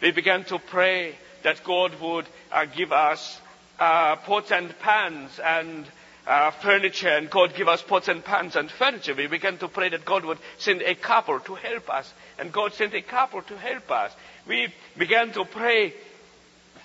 We 0.03 0.11
began 0.11 0.45
to 0.45 0.59
pray 0.59 1.15
that 1.43 1.65
God 1.65 1.99
would 2.01 2.27
uh, 2.53 2.67
give 2.67 2.93
us 2.93 3.41
uh, 3.79 4.17
pots 4.17 4.53
and 4.53 4.79
pans 4.79 5.41
and 5.43 5.87
uh, 6.27 6.51
furniture, 6.51 7.09
and 7.09 7.31
God 7.31 7.55
give 7.55 7.67
us 7.67 7.81
pots 7.83 8.09
and 8.09 8.23
pans 8.23 8.57
and 8.57 8.71
furniture. 8.71 9.15
We 9.15 9.27
began 9.27 9.57
to 9.59 9.69
pray 9.69 9.89
that 9.89 10.05
God 10.05 10.25
would 10.27 10.39
send 10.59 10.83
a 10.83 10.95
couple 10.95 11.41
to 11.41 11.55
help 11.55 11.89
us, 11.89 12.13
and 12.39 12.53
God 12.53 12.75
sent 12.75 12.95
a 12.95 13.03
couple 13.03 13.41
to 13.43 13.57
help 13.57 13.91
us. 13.91 14.13
We 14.47 14.69
began 14.99 15.33
to 15.33 15.47
pray 15.47 15.95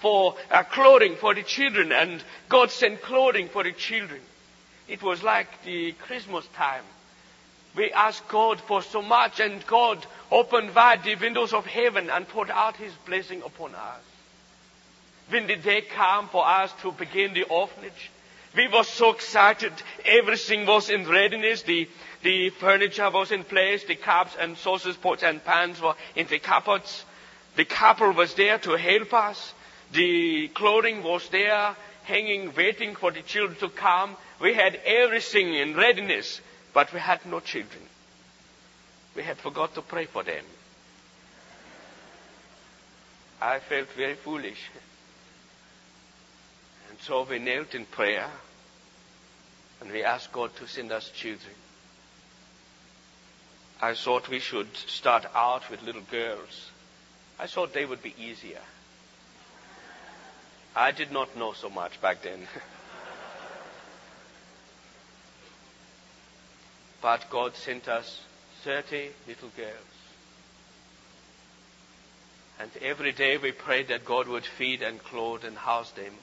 for 0.01 0.35
uh, 0.49 0.63
clothing 0.63 1.17
for 1.17 1.35
the 1.35 1.43
children, 1.43 1.91
and 1.91 2.23
God 2.47 2.71
sent 2.71 3.01
clothing 3.01 3.49
for 3.49 3.63
the 3.63 3.73
children. 3.73 4.21
It 4.87 5.01
was 5.01 5.23
like 5.23 5.63
the 5.63 5.93
Christmas 5.93 6.45
time. 6.55 6.83
We 7.75 7.91
asked 7.91 8.27
God 8.27 8.61
for 8.61 8.81
so 8.81 9.01
much, 9.01 9.39
and 9.39 9.65
God 9.67 10.05
opened 10.31 10.73
wide 10.73 11.03
the 11.03 11.15
windows 11.15 11.53
of 11.53 11.65
heaven 11.65 12.09
and 12.09 12.27
poured 12.27 12.49
out 12.49 12.77
His 12.77 12.93
blessing 13.05 13.41
upon 13.45 13.75
us. 13.75 14.01
When 15.29 15.47
the 15.47 15.55
day 15.55 15.81
came 15.81 16.27
for 16.31 16.47
us 16.47 16.71
to 16.81 16.91
begin 16.91 17.33
the 17.33 17.43
orphanage, 17.43 18.11
we 18.55 18.67
were 18.69 18.83
so 18.83 19.11
excited. 19.11 19.73
Everything 20.05 20.65
was 20.65 20.89
in 20.89 21.05
readiness. 21.07 21.63
The, 21.63 21.89
the 22.23 22.51
furniture 22.51 23.09
was 23.09 23.31
in 23.31 23.43
place. 23.43 23.83
The 23.83 23.95
cups 23.95 24.35
and 24.39 24.57
saucers, 24.57 24.95
pots 24.95 25.23
and 25.23 25.43
pans 25.43 25.81
were 25.81 25.95
in 26.15 26.27
the 26.27 26.39
cupboards. 26.39 27.03
The 27.57 27.65
couple 27.65 28.11
was 28.13 28.33
there 28.35 28.57
to 28.59 28.77
help 28.77 29.13
us. 29.13 29.53
The 29.91 30.47
clothing 30.49 31.03
was 31.03 31.27
there, 31.29 31.75
hanging, 32.03 32.53
waiting 32.55 32.95
for 32.95 33.11
the 33.11 33.21
children 33.21 33.59
to 33.59 33.69
come. 33.69 34.15
We 34.39 34.53
had 34.53 34.75
everything 34.85 35.53
in 35.53 35.75
readiness, 35.75 36.41
but 36.73 36.91
we 36.93 36.99
had 36.99 37.25
no 37.25 37.39
children. 37.39 37.83
We 39.15 39.23
had 39.23 39.37
forgot 39.37 39.73
to 39.75 39.81
pray 39.81 40.05
for 40.05 40.23
them. 40.23 40.43
I 43.41 43.59
felt 43.59 43.89
very 43.91 44.15
foolish. 44.15 44.69
And 46.89 46.99
so 46.99 47.23
we 47.23 47.39
knelt 47.39 47.75
in 47.75 47.85
prayer 47.85 48.29
and 49.81 49.91
we 49.91 50.03
asked 50.03 50.31
God 50.31 50.55
to 50.57 50.67
send 50.67 50.91
us 50.91 51.09
children. 51.09 51.53
I 53.81 53.93
thought 53.93 54.29
we 54.29 54.39
should 54.39 54.75
start 54.75 55.25
out 55.35 55.69
with 55.69 55.83
little 55.83 56.01
girls. 56.09 56.71
I 57.37 57.47
thought 57.47 57.73
they 57.73 57.85
would 57.85 58.01
be 58.01 58.15
easier. 58.17 58.61
I 60.75 60.91
did 60.91 61.11
not 61.11 61.37
know 61.37 61.53
so 61.53 61.69
much 61.69 62.01
back 62.01 62.21
then. 62.21 62.47
but 67.05 67.29
God 67.29 67.55
sent 67.55 67.87
us 67.87 68.19
30 68.63 69.09
little 69.27 69.51
girls. 69.55 69.95
And 72.59 72.71
every 72.81 73.11
day 73.11 73.37
we 73.37 73.51
prayed 73.51 73.89
that 73.89 74.05
God 74.05 74.27
would 74.27 74.43
feed 74.43 74.81
and 74.81 74.97
clothe 74.97 75.45
and 75.45 75.55
house 75.55 75.91
them. 75.91 76.13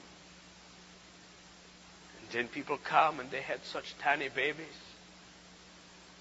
And 2.19 2.31
then 2.33 2.47
people 2.49 2.77
come 2.83 3.21
and 3.21 3.31
they 3.31 3.39
had 3.39 3.63
such 3.63 3.97
tiny 3.99 4.27
babies. 4.27 4.65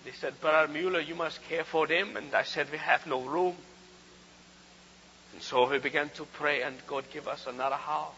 They 0.05 0.13
said, 0.13 0.41
Brother 0.41 0.73
Mueller, 0.73 1.01
you 1.01 1.17
must 1.17 1.43
care 1.49 1.65
for 1.65 1.89
them. 1.89 2.17
And 2.17 2.33
I 2.33 2.45
said, 2.45 2.71
we 2.71 2.79
have 2.79 3.05
no 3.05 3.21
room. 3.21 3.57
And 5.33 5.43
so 5.43 5.69
we 5.69 5.81
began 5.81 6.09
to 6.11 6.25
pray 6.25 6.63
and 6.63 6.77
God 6.87 7.03
gave 7.13 7.27
us 7.27 7.49
another 7.49 7.75
house. 7.75 8.15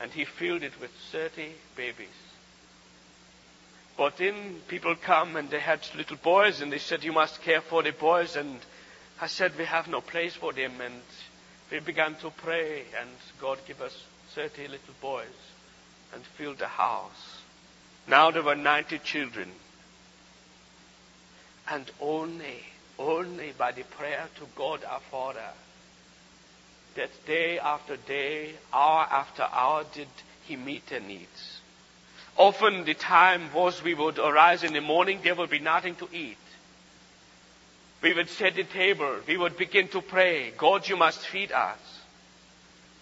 And 0.00 0.10
he 0.10 0.24
filled 0.24 0.64
it 0.64 0.80
with 0.80 0.90
30 1.12 1.52
babies. 1.76 2.25
But 3.96 4.18
then 4.18 4.60
people 4.68 4.94
come 4.94 5.36
and 5.36 5.48
they 5.48 5.60
had 5.60 5.80
little 5.96 6.18
boys 6.18 6.60
and 6.60 6.70
they 6.70 6.78
said, 6.78 7.02
you 7.02 7.12
must 7.12 7.40
care 7.42 7.62
for 7.62 7.82
the 7.82 7.92
boys. 7.92 8.36
And 8.36 8.58
I 9.20 9.26
said, 9.26 9.56
we 9.56 9.64
have 9.64 9.88
no 9.88 10.02
place 10.02 10.34
for 10.34 10.52
them. 10.52 10.72
And 10.80 11.00
we 11.70 11.80
began 11.80 12.14
to 12.16 12.30
pray 12.30 12.84
and 13.00 13.08
God 13.40 13.58
gave 13.66 13.80
us 13.80 14.04
30 14.34 14.68
little 14.68 14.94
boys 15.00 15.26
and 16.12 16.22
filled 16.36 16.58
the 16.58 16.68
house. 16.68 17.40
Now 18.06 18.30
there 18.30 18.42
were 18.42 18.54
90 18.54 18.98
children. 18.98 19.50
And 21.68 21.90
only, 22.00 22.62
only 22.98 23.52
by 23.56 23.72
the 23.72 23.82
prayer 23.82 24.28
to 24.36 24.46
God 24.54 24.84
our 24.84 25.00
Father, 25.10 25.50
that 26.94 27.10
day 27.26 27.58
after 27.58 27.96
day, 27.96 28.52
hour 28.72 29.06
after 29.10 29.42
hour, 29.42 29.84
did 29.92 30.08
He 30.44 30.56
meet 30.56 30.86
their 30.86 31.00
needs. 31.00 31.60
Often 32.36 32.84
the 32.84 32.94
time 32.94 33.52
was 33.54 33.82
we 33.82 33.94
would 33.94 34.18
arise 34.18 34.62
in 34.62 34.74
the 34.74 34.80
morning, 34.80 35.20
there 35.22 35.34
would 35.34 35.50
be 35.50 35.58
nothing 35.58 35.94
to 35.96 36.08
eat. 36.12 36.36
We 38.02 38.12
would 38.12 38.28
set 38.28 38.56
the 38.56 38.64
table. 38.64 39.16
We 39.26 39.36
would 39.38 39.56
begin 39.56 39.88
to 39.88 40.02
pray. 40.02 40.52
God, 40.56 40.86
you 40.86 40.96
must 40.96 41.26
feed 41.26 41.50
us. 41.50 41.78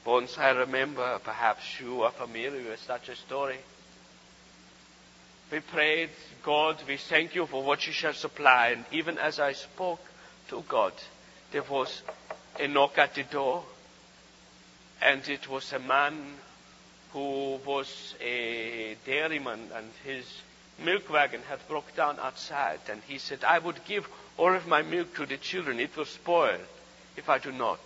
Once 0.04 0.38
I 0.38 0.50
remember, 0.50 1.18
perhaps 1.24 1.80
you 1.80 2.02
are 2.02 2.12
familiar 2.12 2.70
with 2.70 2.80
such 2.80 3.08
a 3.08 3.16
story. 3.16 3.58
We 5.50 5.60
prayed, 5.60 6.10
God, 6.42 6.76
we 6.86 6.96
thank 6.96 7.34
you 7.34 7.46
for 7.46 7.62
what 7.62 7.86
you 7.86 7.92
shall 7.92 8.12
supply. 8.12 8.68
And 8.68 8.84
even 8.92 9.18
as 9.18 9.40
I 9.40 9.52
spoke 9.52 10.00
to 10.48 10.62
God, 10.68 10.92
there 11.52 11.62
was 11.62 12.02
a 12.60 12.68
knock 12.68 12.98
at 12.98 13.14
the 13.14 13.24
door. 13.24 13.64
And 15.02 15.26
it 15.28 15.48
was 15.48 15.72
a 15.72 15.78
man 15.78 16.14
who 17.14 17.61
was 17.64 18.14
a 18.20 18.96
dairyman 19.07 19.70
and 19.74 19.87
his 20.05 20.27
milk 20.85 21.09
wagon 21.09 21.40
had 21.48 21.66
broke 21.68 21.94
down 21.94 22.18
outside. 22.20 22.81
And 22.90 23.00
he 23.07 23.18
said, 23.18 23.44
I 23.44 23.61
would 23.61 23.85
give 23.87 24.07
all 24.37 24.53
of 24.53 24.66
my 24.66 24.83
milk 24.83 25.14
to 25.14 25.24
the 25.24 25.37
children. 25.37 25.79
It 25.79 25.96
will 25.96 26.05
spoil 26.05 26.59
if 27.16 27.29
I 27.29 27.38
do 27.38 27.53
not. 27.53 27.79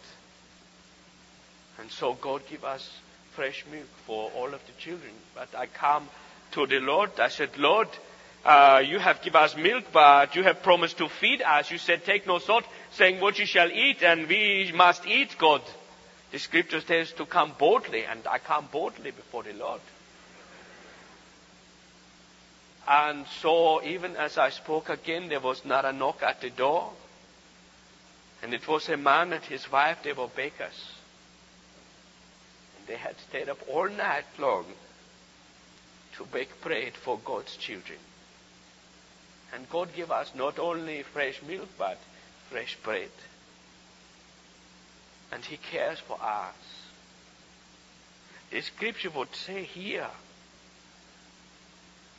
And 1.78 1.90
so 1.90 2.14
God 2.14 2.42
give 2.50 2.64
us 2.64 2.90
fresh 3.34 3.64
milk 3.70 3.86
for 4.06 4.30
all 4.34 4.46
of 4.46 4.66
the 4.66 4.72
children. 4.80 5.12
But 5.34 5.54
I 5.54 5.66
come 5.66 6.08
to 6.52 6.66
the 6.66 6.80
Lord. 6.80 7.20
I 7.20 7.28
said, 7.28 7.50
Lord, 7.58 7.88
uh, 8.46 8.82
you 8.84 8.98
have 8.98 9.20
given 9.20 9.42
us 9.42 9.54
milk, 9.56 9.84
but 9.92 10.34
you 10.34 10.42
have 10.42 10.62
promised 10.62 10.98
to 10.98 11.08
feed 11.08 11.42
us. 11.42 11.70
You 11.70 11.76
said, 11.76 12.04
take 12.04 12.26
no 12.26 12.38
thought, 12.38 12.64
saying 12.92 13.20
what 13.20 13.38
you 13.38 13.44
shall 13.44 13.70
eat, 13.70 14.02
and 14.02 14.26
we 14.26 14.72
must 14.74 15.06
eat, 15.06 15.36
God. 15.38 15.60
The 16.30 16.38
scripture 16.38 16.80
says 16.80 17.12
to 17.12 17.26
come 17.26 17.54
boldly, 17.58 18.04
and 18.04 18.26
I 18.26 18.38
come 18.38 18.68
boldly 18.70 19.10
before 19.12 19.42
the 19.42 19.54
Lord. 19.54 19.80
And 22.86 23.26
so, 23.42 23.82
even 23.82 24.16
as 24.16 24.38
I 24.38 24.50
spoke 24.50 24.88
again, 24.88 25.28
there 25.28 25.40
was 25.40 25.64
not 25.64 25.84
a 25.84 25.92
knock 25.92 26.22
at 26.22 26.40
the 26.40 26.50
door. 26.50 26.92
And 28.42 28.54
it 28.54 28.66
was 28.68 28.88
a 28.88 28.96
man 28.96 29.32
and 29.32 29.44
his 29.44 29.70
wife, 29.70 29.98
they 30.02 30.12
were 30.12 30.28
bakers. 30.28 30.92
And 32.78 32.86
they 32.86 32.96
had 32.96 33.16
stayed 33.28 33.48
up 33.48 33.58
all 33.68 33.88
night 33.88 34.24
long 34.38 34.64
to 36.16 36.24
bake 36.24 36.60
bread 36.62 36.94
for 36.94 37.18
God's 37.24 37.56
children. 37.56 37.98
And 39.54 39.68
God 39.68 39.94
gave 39.94 40.10
us 40.10 40.32
not 40.34 40.58
only 40.58 41.02
fresh 41.02 41.42
milk, 41.42 41.68
but 41.78 41.98
fresh 42.50 42.76
bread. 42.82 43.10
And 45.32 45.44
He 45.44 45.56
cares 45.56 45.98
for 45.98 46.18
us. 46.22 46.54
The 48.50 48.60
scripture 48.62 49.10
would 49.10 49.34
say 49.34 49.64
here, 49.64 50.08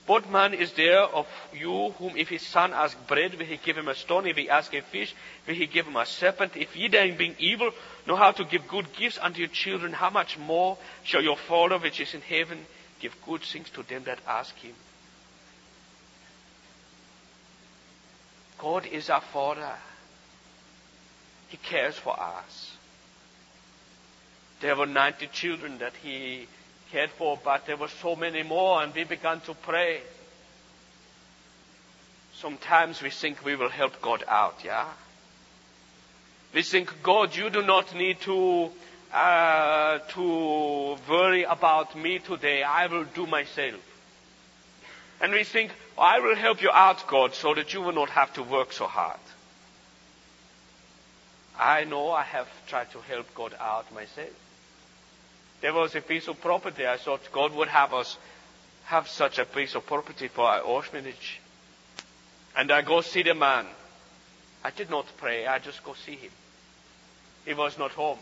what 0.10 0.28
man 0.32 0.56
is 0.56 0.74
there 0.74 1.02
of 1.02 1.28
you 1.54 1.92
whom 2.00 2.18
if 2.18 2.30
his 2.30 2.42
son 2.42 2.74
ask 2.74 2.98
bread, 3.06 3.36
will 3.36 3.46
he 3.46 3.58
give 3.58 3.78
him 3.78 3.88
a 3.88 3.94
stone? 3.94 4.26
If 4.26 4.38
he 4.38 4.50
ask 4.50 4.74
a 4.74 4.82
fish, 4.82 5.14
will 5.46 5.54
he 5.54 5.68
give 5.68 5.86
him 5.86 5.98
a 5.98 6.06
serpent? 6.08 6.58
If 6.58 6.76
ye 6.76 6.88
then 6.88 7.16
being 7.16 7.36
evil 7.38 7.70
know 8.08 8.16
how 8.16 8.32
to 8.32 8.44
give 8.44 8.68
good 8.68 8.92
gifts 8.94 9.20
unto 9.22 9.38
your 9.38 9.50
children, 9.50 9.94
how 9.94 10.10
much 10.10 10.36
more 10.40 10.80
shall 11.04 11.22
your 11.22 11.38
Father 11.38 11.78
which 11.78 12.00
is 12.00 12.16
in 12.16 12.22
heaven 12.22 12.66
give 13.00 13.16
good 13.24 13.44
things 13.44 13.70
to 13.70 13.84
them 13.84 14.04
that 14.06 14.18
ask 14.28 14.56
him. 14.58 14.74
God 18.58 18.88
is 18.88 19.12
our 19.12 19.22
Father. 19.22 19.76
He 21.50 21.58
cares 21.58 21.96
for 21.96 22.20
us. 22.20 22.72
There 24.62 24.76
were 24.76 24.86
90 24.86 25.28
children 25.28 25.78
that 25.80 25.94
He 26.02 26.48
cared 26.92 27.12
for, 27.12 27.40
but 27.44 27.66
there 27.66 27.78
were 27.78 27.88
so 27.88 28.16
many 28.16 28.44
more, 28.44 28.82
and 28.84 28.94
we 28.94 29.04
began 29.04 29.40
to 29.42 29.54
pray. 29.54 30.02
Sometimes 32.36 33.02
we 33.02 33.10
think 33.10 33.44
we 33.44 33.56
will 33.56 33.70
help 33.70 34.02
God 34.02 34.24
out, 34.28 34.56
yeah? 34.64 34.88
We 36.54 36.64
think, 36.64 37.04
God, 37.04 37.36
you 37.36 37.50
do 37.50 37.62
not 37.62 37.94
need 37.96 38.22
to 38.22 38.72
uh, 39.14 40.00
to 40.10 40.98
worry 41.10 41.44
about 41.44 41.98
me 41.98 42.20
today. 42.20 42.64
I 42.64 42.88
will 42.88 43.06
do 43.06 43.26
myself. 43.26 43.82
And 45.22 45.34
we 45.34 45.44
think, 45.44 45.72
I 45.98 46.20
will 46.20 46.36
help 46.36 46.62
you 46.62 46.70
out, 46.72 47.08
God, 47.08 47.34
so 47.34 47.54
that 47.54 47.74
you 47.74 47.82
will 47.82 47.94
not 47.94 48.10
have 48.12 48.34
to 48.36 48.44
work 48.44 48.72
so 48.72 48.86
hard. 48.86 49.20
I 51.58 51.84
know 51.84 52.12
I 52.12 52.24
have 52.24 52.48
tried 52.68 52.92
to 52.92 53.00
help 53.00 53.34
God 53.36 53.54
out 53.60 53.94
myself. 53.94 54.30
There 55.62 55.74
was 55.74 55.96
a 55.96 56.02
piece 56.02 56.28
of 56.28 56.40
property. 56.42 56.88
I 56.88 56.98
thought 56.98 57.32
God 57.32 57.54
would 57.54 57.68
have 57.68 57.94
us 57.94 58.18
have 58.86 59.08
such 59.08 59.38
a 59.38 59.46
piece 59.46 59.76
of 59.76 59.86
property 59.86 60.28
for 60.28 60.46
our 60.46 60.62
orphanage. 60.62 61.40
And 62.58 62.72
I 62.72 62.82
go 62.82 63.02
see 63.02 63.22
the 63.22 63.36
man. 63.36 63.68
I 64.64 64.72
did 64.72 64.90
not 64.90 65.06
pray. 65.18 65.46
I 65.46 65.60
just 65.60 65.84
go 65.84 65.94
see 65.94 66.16
him. 66.16 66.32
He 67.46 67.54
was 67.54 67.78
not 67.78 67.92
home. 67.92 68.18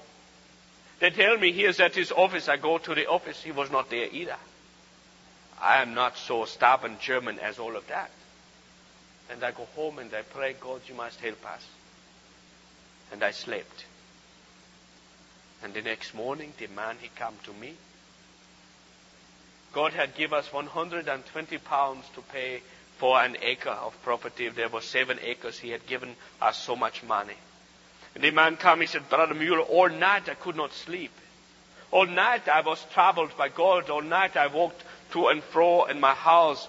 They 1.00 1.10
tell 1.12 1.38
me 1.38 1.52
he 1.52 1.64
is 1.64 1.80
at 1.80 1.96
his 1.96 2.12
office. 2.12 2.50
I 2.50 2.58
go 2.58 2.80
to 2.80 2.96
the 2.96 3.08
office. 3.08 3.42
He 3.42 3.52
was 3.52 3.72
not 3.72 3.90
there 3.90 4.08
either. 4.12 4.36
I 5.62 5.82
am 5.82 5.94
not 5.94 6.18
so 6.18 6.46
stubborn 6.46 6.98
German 7.00 7.40
as 7.40 7.60
all 7.60 7.76
of 7.76 7.88
that. 7.88 8.12
And 9.30 9.44
I 9.44 9.52
go 9.52 9.68
home 9.76 10.00
and 10.00 10.14
I 10.14 10.22
pray, 10.22 10.56
God, 10.60 10.82
you 10.88 10.96
must 10.96 11.20
help 11.20 11.46
us. 11.46 11.66
And 13.12 13.24
I 13.24 13.32
slept. 13.32 13.86
And 15.64 15.74
the 15.74 15.82
next 15.82 16.14
morning, 16.14 16.54
the 16.58 16.68
man, 16.68 16.98
he 17.02 17.10
come 17.16 17.34
to 17.46 17.54
me. 17.54 17.74
God 19.74 19.94
had 19.94 20.16
given 20.16 20.40
us 20.40 20.52
120 20.52 21.58
pounds 21.60 22.06
to 22.16 22.22
pay 22.22 22.62
for 22.98 23.22
an 23.22 23.38
acre 23.42 23.70
of 23.70 24.02
property. 24.04 24.50
There 24.50 24.70
were 24.70 24.82
seven 24.82 25.20
acres. 25.22 25.60
He 25.60 25.70
had 25.70 25.86
given 25.88 26.16
us 26.42 26.58
so 26.58 26.76
much 26.76 27.04
money. 27.04 27.36
And 28.16 28.24
the 28.24 28.32
man 28.32 28.58
came, 28.58 28.82
he 28.82 28.88
said, 28.88 29.10
Brother 29.10 29.36
Mueller, 29.36 29.62
all 29.62 29.90
night 29.90 30.30
I 30.30 30.34
could 30.34 30.56
not 30.56 30.74
sleep. 30.74 31.12
All 31.92 32.06
night 32.06 32.48
I 32.48 32.62
was 32.62 32.84
troubled 32.94 33.38
by 33.38 33.50
God. 33.50 33.90
All 33.90 34.02
night 34.02 34.36
I 34.36 34.48
walked 34.48 34.84
to 35.12 35.28
and 35.28 35.44
fro 35.44 35.86
in 35.86 36.00
my 36.00 36.14
house. 36.14 36.68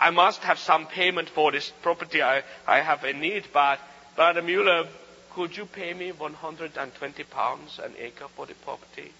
I 0.00 0.10
must 0.10 0.40
have 0.42 0.58
some 0.58 0.86
payment 0.86 1.28
for 1.28 1.52
this 1.52 1.70
property. 1.82 2.22
I, 2.22 2.42
I 2.66 2.80
have 2.80 3.04
a 3.04 3.12
need, 3.12 3.44
but 3.52 3.80
Brother 4.16 4.42
Mueller, 4.42 4.86
could 5.34 5.56
you 5.56 5.66
pay 5.66 5.94
me 5.94 6.12
120 6.12 7.24
pounds 7.24 7.78
an 7.82 7.94
acre 7.98 8.28
for 8.34 8.46
the 8.46 8.54
property? 8.54 9.12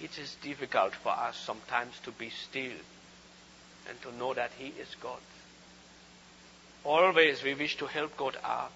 It 0.00 0.18
is 0.18 0.34
difficult 0.42 0.94
for 0.94 1.10
us 1.10 1.36
sometimes 1.36 1.94
to 2.04 2.10
be 2.10 2.30
still 2.30 2.72
and 3.88 4.02
to 4.02 4.16
know 4.16 4.34
that 4.34 4.50
He 4.58 4.68
is 4.68 4.94
God. 5.00 5.20
Always 6.84 7.42
we 7.44 7.54
wish 7.54 7.76
to 7.76 7.86
help 7.86 8.16
God 8.16 8.36
out. 8.42 8.72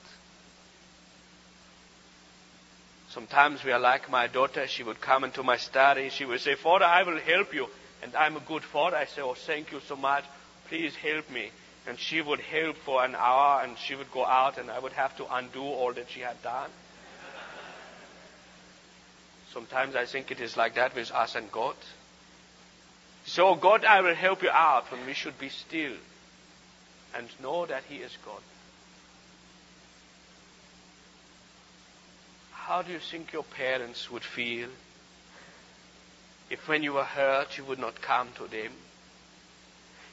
Sometimes 3.10 3.64
we 3.64 3.72
are 3.72 3.80
like 3.80 4.10
my 4.10 4.26
daughter. 4.26 4.66
She 4.68 4.82
would 4.82 5.00
come 5.00 5.24
into 5.24 5.42
my 5.42 5.56
study. 5.56 6.10
She 6.10 6.24
would 6.24 6.40
say, 6.40 6.54
Father, 6.54 6.84
I 6.84 7.02
will 7.02 7.18
help 7.18 7.54
you. 7.54 7.66
And 8.02 8.14
I'm 8.14 8.36
a 8.36 8.40
good 8.40 8.62
father. 8.62 8.96
I 8.96 9.06
say, 9.06 9.22
Oh, 9.22 9.34
thank 9.34 9.72
you 9.72 9.80
so 9.80 9.96
much. 9.96 10.24
Please 10.68 10.94
help 10.96 11.28
me. 11.30 11.50
And 11.86 11.98
she 11.98 12.20
would 12.20 12.40
help 12.40 12.76
for 12.78 13.04
an 13.04 13.14
hour 13.14 13.62
and 13.62 13.78
she 13.78 13.94
would 13.94 14.10
go 14.10 14.24
out 14.24 14.58
and 14.58 14.70
I 14.70 14.78
would 14.78 14.92
have 14.92 15.16
to 15.18 15.34
undo 15.34 15.62
all 15.62 15.92
that 15.92 16.10
she 16.10 16.20
had 16.20 16.42
done. 16.42 16.70
Sometimes 19.52 19.94
I 19.94 20.04
think 20.04 20.30
it 20.30 20.40
is 20.40 20.56
like 20.56 20.74
that 20.74 20.94
with 20.94 21.10
us 21.12 21.34
and 21.34 21.50
God. 21.50 21.76
So, 23.24 23.54
God, 23.54 23.84
I 23.84 24.00
will 24.02 24.14
help 24.14 24.42
you 24.42 24.50
out 24.50 24.90
when 24.92 25.06
we 25.06 25.12
should 25.12 25.38
be 25.38 25.48
still 25.48 25.94
and 27.14 27.28
know 27.42 27.66
that 27.66 27.84
He 27.88 27.96
is 27.96 28.16
God. 28.24 28.40
How 32.52 32.82
do 32.82 32.92
you 32.92 32.98
think 32.98 33.32
your 33.32 33.44
parents 33.44 34.10
would 34.10 34.24
feel 34.24 34.68
if 36.50 36.68
when 36.68 36.82
you 36.82 36.92
were 36.94 37.04
hurt 37.04 37.56
you 37.56 37.64
would 37.64 37.78
not 37.78 38.00
come 38.00 38.28
to 38.36 38.46
them? 38.46 38.72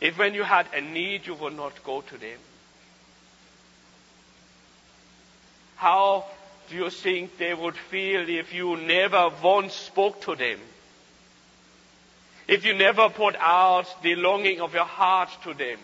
If 0.04 0.18
when 0.18 0.34
you 0.34 0.44
had 0.44 0.68
a 0.74 0.82
need 0.82 1.26
you 1.26 1.34
would 1.36 1.56
not 1.56 1.82
go 1.82 2.02
to 2.02 2.18
them? 2.18 2.38
How 5.78 6.26
do 6.70 6.76
you 6.76 6.90
think 6.90 7.38
they 7.38 7.54
would 7.54 7.78
feel 7.78 8.28
if 8.28 8.54
you 8.54 8.76
never 8.76 9.32
once 9.42 9.74
spoke 9.74 10.22
to 10.24 10.36
them? 10.36 10.60
If 12.50 12.66
you 12.66 12.74
never 12.74 13.08
put 13.08 13.38
out 13.38 13.86
the 14.04 14.16
longing 14.16 14.60
of 14.60 14.74
your 14.74 14.84
heart 14.84 15.30
to 15.46 15.54
them? 15.54 15.80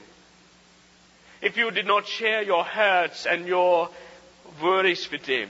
If 1.42 1.56
you 1.56 1.72
did 1.72 1.88
not 1.88 2.06
share 2.06 2.42
your 2.44 2.66
hurts 2.66 3.26
and 3.26 3.48
your 3.48 3.90
worries 4.62 5.10
with 5.10 5.26
them? 5.26 5.50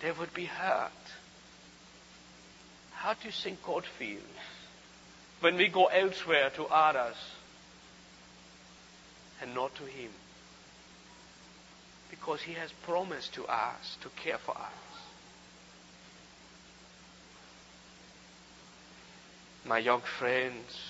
They 0.00 0.10
would 0.10 0.32
be 0.32 0.46
hurt. 0.46 0.90
How 2.92 3.12
do 3.12 3.26
you 3.26 3.32
think 3.32 3.62
God 3.62 3.84
feels 3.84 4.22
when 5.46 5.56
we 5.56 5.68
go 5.68 5.86
elsewhere 5.86 6.50
to 6.50 6.66
others 6.66 7.16
and 9.40 9.54
not 9.54 9.72
to 9.76 9.84
Him? 9.84 10.10
because 12.10 12.42
He 12.42 12.54
has 12.54 12.72
promised 12.82 13.34
to 13.34 13.46
us 13.46 13.96
to 14.00 14.08
care 14.20 14.38
for 14.38 14.52
us. 14.52 14.72
My 19.64 19.78
young 19.78 20.00
friends, 20.00 20.80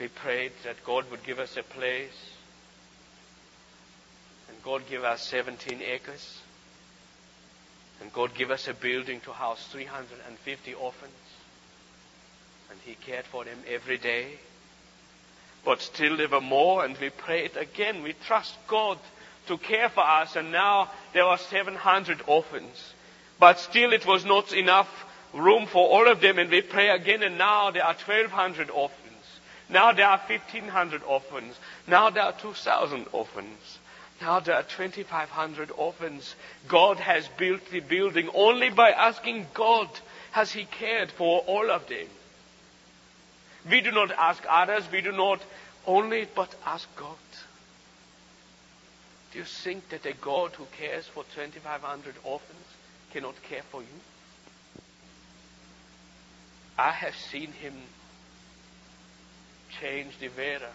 we 0.00 0.08
prayed 0.08 0.50
that 0.64 0.84
God 0.84 1.08
would 1.12 1.22
give 1.24 1.38
us 1.38 1.56
a 1.56 1.62
place, 1.62 2.32
and 4.48 4.60
God 4.64 4.82
give 4.90 5.04
us 5.04 5.22
17 5.22 5.80
acres, 5.82 6.40
and 8.00 8.12
God 8.12 8.34
give 8.34 8.50
us 8.50 8.66
a 8.66 8.74
building 8.74 9.20
to 9.20 9.32
house 9.32 9.64
350 9.70 10.74
orphans, 10.74 11.12
and 12.74 12.82
He 12.84 12.96
cared 12.96 13.24
for 13.26 13.44
them 13.44 13.58
every 13.68 13.98
day. 13.98 14.32
But 15.64 15.80
still 15.80 16.16
there 16.16 16.28
were 16.28 16.40
more, 16.40 16.84
and 16.84 16.96
we 16.98 17.10
prayed 17.10 17.56
again. 17.56 18.02
We 18.02 18.14
trust 18.26 18.54
God 18.66 18.98
to 19.46 19.56
care 19.58 19.88
for 19.88 20.04
us, 20.04 20.34
and 20.34 20.50
now 20.50 20.90
there 21.12 21.24
are 21.24 21.38
700 21.38 22.22
orphans. 22.26 22.94
But 23.38 23.60
still 23.60 23.92
it 23.92 24.04
was 24.04 24.24
not 24.24 24.52
enough 24.52 24.88
room 25.32 25.66
for 25.66 25.88
all 25.88 26.08
of 26.08 26.20
them, 26.20 26.38
and 26.38 26.50
we 26.50 26.62
pray 26.62 26.90
again, 26.90 27.22
and 27.22 27.38
now 27.38 27.70
there 27.70 27.84
are 27.84 27.94
1,200 27.94 28.70
orphans. 28.70 29.00
Now 29.68 29.92
there 29.92 30.08
are 30.08 30.20
1,500 30.26 31.02
orphans. 31.04 31.54
Now 31.86 32.10
there 32.10 32.24
are 32.24 32.32
2,000 32.32 33.06
orphans. 33.12 33.78
Now 34.20 34.40
there 34.40 34.56
are 34.56 34.64
2,500 34.64 35.70
orphans. 35.76 36.34
God 36.66 36.98
has 36.98 37.28
built 37.38 37.70
the 37.70 37.80
building 37.80 38.30
only 38.34 38.70
by 38.70 38.90
asking 38.90 39.46
God 39.54 39.88
has 40.32 40.50
He 40.50 40.64
cared 40.64 41.12
for 41.12 41.40
all 41.40 41.70
of 41.70 41.86
them. 41.88 42.08
We 43.68 43.80
do 43.80 43.90
not 43.90 44.10
ask 44.12 44.42
others, 44.48 44.84
we 44.90 45.00
do 45.00 45.12
not 45.12 45.40
only 45.86 46.26
but 46.34 46.54
ask 46.66 46.88
God. 46.96 47.16
Do 49.32 49.38
you 49.38 49.44
think 49.44 49.88
that 49.88 50.06
a 50.06 50.12
God 50.12 50.52
who 50.52 50.66
cares 50.78 51.06
for 51.06 51.24
2,500 51.34 52.14
orphans 52.24 52.66
cannot 53.12 53.42
care 53.42 53.62
for 53.70 53.82
you? 53.82 54.00
I 56.78 56.90
have 56.90 57.14
seen 57.14 57.52
him 57.52 57.74
change 59.80 60.18
the 60.18 60.28
weather 60.28 60.72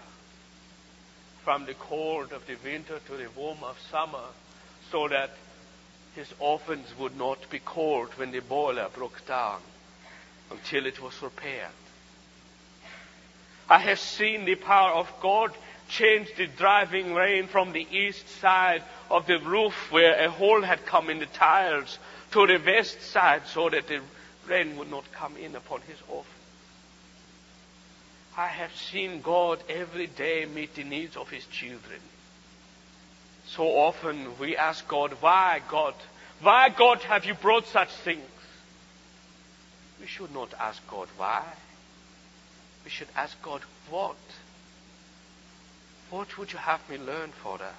from 1.43 1.65
the 1.65 1.73
cold 1.73 2.31
of 2.31 2.45
the 2.47 2.57
winter 2.63 2.99
to 3.07 3.17
the 3.17 3.29
warm 3.35 3.63
of 3.63 3.77
summer 3.91 4.25
so 4.91 5.07
that 5.07 5.31
his 6.15 6.33
orphans 6.39 6.87
would 6.99 7.17
not 7.17 7.49
be 7.49 7.59
cold 7.59 8.09
when 8.17 8.31
the 8.31 8.39
boiler 8.39 8.89
broke 8.93 9.25
down 9.25 9.61
until 10.51 10.85
it 10.85 11.01
was 11.01 11.21
repaired. 11.21 11.69
I 13.69 13.77
have 13.77 13.99
seen 13.99 14.45
the 14.45 14.55
power 14.55 14.91
of 14.93 15.11
God 15.21 15.51
change 15.87 16.29
the 16.35 16.47
driving 16.47 17.13
rain 17.13 17.47
from 17.47 17.71
the 17.71 17.87
east 17.91 18.27
side 18.39 18.83
of 19.09 19.27
the 19.27 19.39
roof 19.39 19.91
where 19.91 20.23
a 20.23 20.29
hole 20.29 20.61
had 20.61 20.85
come 20.85 21.09
in 21.09 21.19
the 21.19 21.25
tiles 21.27 21.99
to 22.31 22.47
the 22.47 22.61
west 22.65 23.01
side 23.01 23.43
so 23.47 23.69
that 23.69 23.87
the 23.87 24.01
rain 24.47 24.77
would 24.77 24.89
not 24.89 25.11
come 25.11 25.37
in 25.37 25.55
upon 25.55 25.81
his 25.81 25.97
orphan. 26.07 26.31
I 28.37 28.47
have 28.47 28.75
seen 28.75 29.21
God 29.21 29.59
every 29.67 30.07
day 30.07 30.45
meet 30.45 30.75
the 30.75 30.83
needs 30.83 31.17
of 31.17 31.29
his 31.29 31.45
children. 31.47 31.99
So 33.47 33.63
often 33.63 34.37
we 34.39 34.55
ask 34.55 34.87
God, 34.87 35.13
why 35.19 35.61
God? 35.67 35.95
Why 36.41 36.69
God 36.69 37.01
have 37.01 37.25
you 37.25 37.33
brought 37.33 37.67
such 37.67 37.89
things? 37.89 38.21
We 39.99 40.07
should 40.07 40.33
not 40.33 40.53
ask 40.59 40.85
God 40.87 41.07
why. 41.17 41.43
We 42.89 42.93
should 42.93 43.15
ask 43.15 43.39
God 43.43 43.61
what? 43.91 44.17
What 46.09 46.39
would 46.39 46.51
you 46.51 46.57
have 46.57 46.89
me 46.89 46.97
learn, 46.97 47.29
Father? 47.29 47.69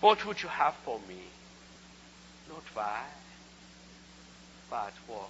What 0.00 0.24
would 0.24 0.42
you 0.42 0.48
have 0.48 0.74
for 0.76 0.98
me? 1.06 1.20
Not 2.48 2.62
why, 2.72 3.02
but 4.70 4.94
what? 5.06 5.28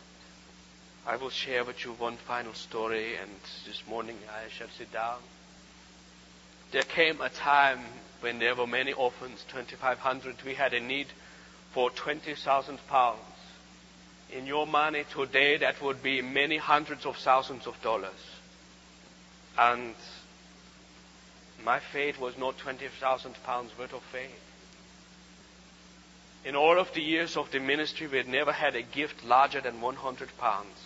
I 1.04 1.16
will 1.16 1.30
share 1.30 1.64
with 1.64 1.84
you 1.84 1.94
one 1.94 2.18
final 2.18 2.54
story, 2.54 3.16
and 3.16 3.32
this 3.66 3.82
morning 3.88 4.16
I 4.30 4.48
shall 4.48 4.68
sit 4.78 4.92
down. 4.92 5.18
There 6.70 6.82
came 6.82 7.20
a 7.20 7.30
time 7.30 7.80
when 8.20 8.38
there 8.38 8.54
were 8.54 8.68
many 8.68 8.92
orphans, 8.92 9.44
2,500. 9.48 10.36
We 10.44 10.54
had 10.54 10.72
a 10.72 10.78
need 10.78 11.08
for 11.72 11.90
20,000 11.90 12.78
pounds. 12.86 13.18
In 14.30 14.46
your 14.46 14.68
money 14.68 15.04
today, 15.12 15.56
that 15.56 15.82
would 15.82 16.00
be 16.00 16.22
many 16.22 16.58
hundreds 16.58 17.06
of 17.06 17.16
thousands 17.16 17.66
of 17.66 17.82
dollars. 17.82 18.35
And 19.58 19.94
my 21.64 21.80
faith 21.92 22.18
was 22.18 22.36
not 22.38 22.58
20,000 22.58 23.34
pounds 23.44 23.72
worth 23.78 23.92
of 23.92 24.02
faith. 24.12 24.42
In 26.44 26.54
all 26.54 26.78
of 26.78 26.92
the 26.94 27.02
years 27.02 27.36
of 27.36 27.50
the 27.50 27.58
ministry, 27.58 28.06
we 28.06 28.18
had 28.18 28.28
never 28.28 28.52
had 28.52 28.76
a 28.76 28.82
gift 28.82 29.24
larger 29.24 29.60
than 29.60 29.80
100 29.80 30.28
pounds. 30.38 30.78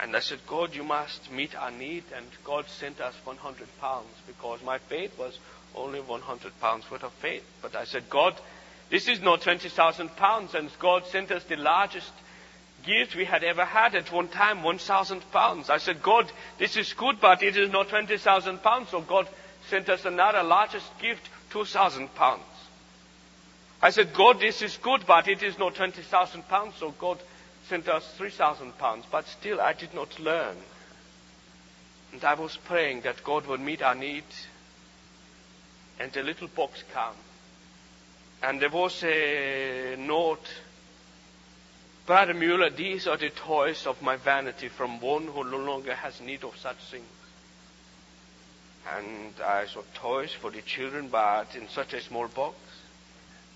And 0.00 0.14
I 0.14 0.20
said, 0.20 0.38
God, 0.46 0.74
you 0.74 0.84
must 0.84 1.32
meet 1.32 1.56
our 1.56 1.72
need. 1.72 2.04
And 2.14 2.26
God 2.44 2.66
sent 2.68 3.00
us 3.00 3.14
100 3.24 3.66
pounds 3.80 4.14
because 4.26 4.62
my 4.62 4.78
faith 4.78 5.18
was 5.18 5.38
only 5.74 6.00
100 6.00 6.60
pounds 6.60 6.88
worth 6.90 7.02
of 7.02 7.12
faith. 7.14 7.42
But 7.60 7.74
I 7.74 7.84
said, 7.84 8.08
God, 8.08 8.40
this 8.90 9.08
is 9.08 9.20
not 9.20 9.42
20,000 9.42 10.10
pounds. 10.10 10.54
And 10.54 10.70
God 10.78 11.04
sent 11.06 11.32
us 11.32 11.42
the 11.44 11.56
largest 11.56 12.12
gift 12.88 13.14
we 13.14 13.26
had 13.26 13.44
ever 13.44 13.64
had 13.64 13.94
at 13.94 14.10
one 14.10 14.28
time, 14.28 14.62
1,000 14.62 15.30
pounds. 15.30 15.68
I 15.68 15.76
said, 15.76 16.02
God, 16.02 16.30
this 16.58 16.76
is 16.76 16.92
good, 16.94 17.20
but 17.20 17.42
it 17.42 17.56
is 17.56 17.70
not 17.70 17.88
20,000 17.88 18.62
pounds. 18.62 18.88
So 18.88 19.02
God 19.02 19.28
sent 19.68 19.88
us 19.88 20.04
another 20.04 20.42
largest 20.42 20.86
gift, 20.98 21.28
2,000 21.50 22.14
pounds. 22.14 22.42
I 23.82 23.90
said, 23.90 24.14
God, 24.14 24.40
this 24.40 24.62
is 24.62 24.76
good, 24.78 25.04
but 25.06 25.28
it 25.28 25.42
is 25.42 25.58
not 25.58 25.74
20,000 25.74 26.48
pounds. 26.48 26.74
So 26.78 26.90
God 26.92 27.18
sent 27.68 27.88
us 27.88 28.10
3,000 28.16 28.78
pounds. 28.78 29.04
But 29.10 29.26
still, 29.28 29.60
I 29.60 29.74
did 29.74 29.94
not 29.94 30.18
learn. 30.18 30.56
And 32.12 32.24
I 32.24 32.34
was 32.34 32.56
praying 32.56 33.02
that 33.02 33.22
God 33.22 33.46
would 33.46 33.60
meet 33.60 33.82
our 33.82 33.94
need. 33.94 34.24
And 36.00 36.16
a 36.16 36.22
little 36.22 36.48
box 36.48 36.82
came. 36.94 37.20
And 38.42 38.60
there 38.62 38.70
was 38.70 39.02
a 39.04 39.96
note 39.98 40.46
Brother 42.08 42.32
Mueller, 42.32 42.70
these 42.70 43.06
are 43.06 43.18
the 43.18 43.28
toys 43.28 43.86
of 43.86 44.00
my 44.00 44.16
vanity 44.16 44.68
from 44.68 44.98
one 44.98 45.26
who 45.26 45.44
no 45.44 45.58
longer 45.58 45.94
has 45.94 46.22
need 46.22 46.42
of 46.42 46.56
such 46.56 46.78
things. 46.90 47.04
And 48.96 49.34
I 49.44 49.66
saw 49.66 49.82
toys 49.92 50.32
for 50.32 50.50
the 50.50 50.62
children, 50.62 51.08
but 51.08 51.54
in 51.54 51.68
such 51.68 51.92
a 51.92 52.00
small 52.00 52.26
box. 52.28 52.56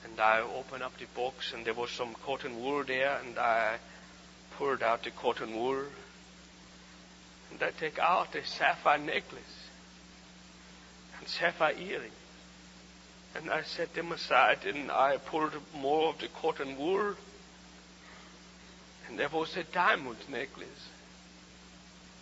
And 0.04 0.20
I 0.20 0.40
opened 0.40 0.82
up 0.82 0.92
the 0.98 1.06
box, 1.16 1.54
and 1.54 1.64
there 1.64 1.72
was 1.72 1.92
some 1.92 2.14
cotton 2.26 2.62
wool 2.62 2.84
there, 2.84 3.18
and 3.24 3.38
I 3.38 3.78
pulled 4.58 4.82
out 4.82 5.02
the 5.02 5.12
cotton 5.12 5.56
wool 5.56 5.84
and 7.50 7.62
I 7.62 7.70
take 7.70 7.98
out 7.98 8.34
a 8.34 8.44
sapphire 8.44 8.98
necklace 8.98 9.68
and 11.18 11.26
sapphire 11.26 11.72
earrings. 11.72 12.12
And 13.34 13.50
I 13.50 13.62
set 13.62 13.94
them 13.94 14.12
aside 14.12 14.66
and 14.66 14.90
I 14.90 15.16
pulled 15.16 15.54
more 15.74 16.10
of 16.10 16.18
the 16.18 16.28
cotton 16.28 16.76
wool. 16.76 17.14
And 19.12 19.18
there 19.18 19.28
was 19.28 19.54
a 19.58 19.64
diamond 19.64 20.16
necklace 20.30 20.88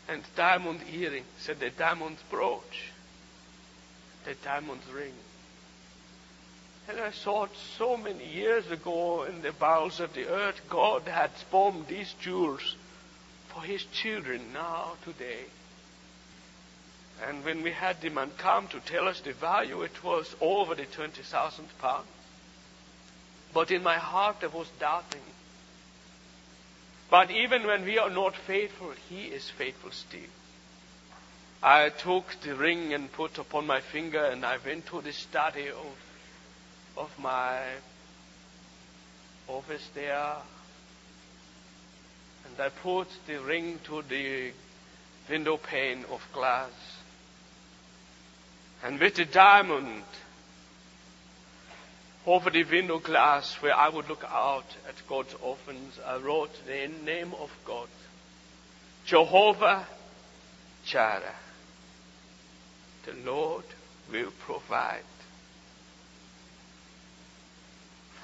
and 0.09 0.25
diamond 0.35 0.81
earrings 0.93 1.49
and 1.49 1.63
a 1.63 1.71
diamond 1.71 2.17
brooch, 2.29 2.91
a 4.27 4.35
diamond 4.45 4.81
ring. 4.93 5.13
And 6.89 6.99
I 6.99 7.13
thought 7.13 7.51
so 7.79 7.97
many 7.97 8.27
years 8.27 8.69
ago 8.73 9.23
in 9.23 9.41
the 9.41 9.53
bowels 9.53 10.01
of 10.01 10.15
the 10.15 10.27
earth, 10.27 10.61
God 10.69 11.03
had 11.03 11.31
formed 11.49 11.87
these 11.87 12.13
jewels 12.21 12.75
for 13.55 13.63
his 13.63 13.85
children 13.85 14.53
now, 14.53 14.95
today. 15.05 15.45
And 17.25 17.45
when 17.45 17.63
we 17.63 17.71
had 17.71 18.01
the 18.01 18.09
man 18.09 18.33
come 18.37 18.67
to 18.67 18.81
tell 18.81 19.07
us 19.07 19.21
the 19.21 19.33
value, 19.33 19.83
it 19.83 20.03
was 20.03 20.35
over 20.41 20.75
the 20.75 20.87
20,000 20.87 21.69
pounds. 21.79 22.09
But 23.55 23.71
in 23.71 23.85
my 23.85 23.99
heart 23.99 24.41
there 24.41 24.49
was 24.49 24.67
doubting. 24.81 25.21
But 27.11 27.33
even 27.33 27.67
when 27.67 27.85
we 27.85 27.99
are 27.99 28.09
not 28.11 28.37
faithful, 28.37 28.93
he 29.09 29.25
is 29.25 29.51
faithful 29.51 29.91
still. 29.91 30.21
I 31.63 31.91
took 31.91 32.25
the 32.43 32.55
ring 32.55 32.95
and 32.95 33.13
put 33.13 33.37
upon 33.39 33.67
my 33.67 33.81
finger 33.81 34.25
and 34.25 34.47
I 34.47 34.59
went 34.65 34.87
to 34.87 35.03
the 35.03 35.13
study 35.13 35.69
of, 35.69 35.97
of 36.97 37.19
my 37.19 37.61
office 39.49 39.87
there 39.95 40.37
and 42.47 42.61
I 42.61 42.69
put 42.69 43.09
the 43.27 43.41
ring 43.41 43.81
to 43.85 44.03
the 44.03 44.53
window 45.29 45.59
pane 45.59 46.05
of 46.11 46.27
glass. 46.33 46.71
And 48.83 48.99
with 48.99 49.17
the 49.17 49.27
diamond 49.27 50.05
over 52.27 52.51
the 52.51 52.65
window 52.65 52.99
glass 52.99 53.55
where 53.63 53.75
I 53.75 53.89
would 53.89 54.09
look 54.09 54.25
out 54.25 54.67
at 54.89 55.07
God's 55.09 55.35
orphans, 55.43 55.99
I 56.05 56.17
wrote 56.19 56.53
the 56.67 56.89
name 57.05 57.33
of 57.41 57.51
God. 57.65 57.89
Jehovah 59.07 59.87
Jireh. 60.85 61.35
The 63.07 63.15
Lord 63.25 63.65
will 64.13 64.33
provide. 64.41 65.03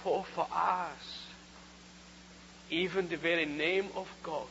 For 0.02 0.24
for 0.34 0.46
us, 0.52 1.26
even 2.70 3.08
the 3.08 3.16
very 3.16 3.46
name 3.46 3.88
of 3.94 4.08
God 4.22 4.46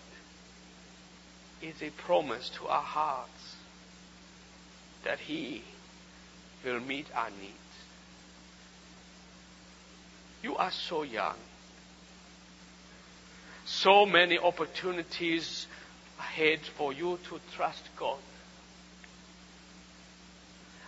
is 1.61 1.81
a 1.81 1.89
promise 1.91 2.49
to 2.49 2.67
our 2.67 2.81
hearts 2.81 3.55
that 5.03 5.19
He 5.19 5.63
will 6.63 6.79
meet 6.79 7.07
our 7.15 7.29
needs. 7.29 7.64
You 10.45 10.55
are 10.57 10.69
so 10.69 11.01
young. 11.01 11.37
So 13.65 14.05
many 14.05 14.37
opportunities 14.37 15.65
ahead 16.19 16.59
for 16.59 16.93
you 16.93 17.17
to 17.29 17.39
trust 17.55 17.81
God. 17.97 18.19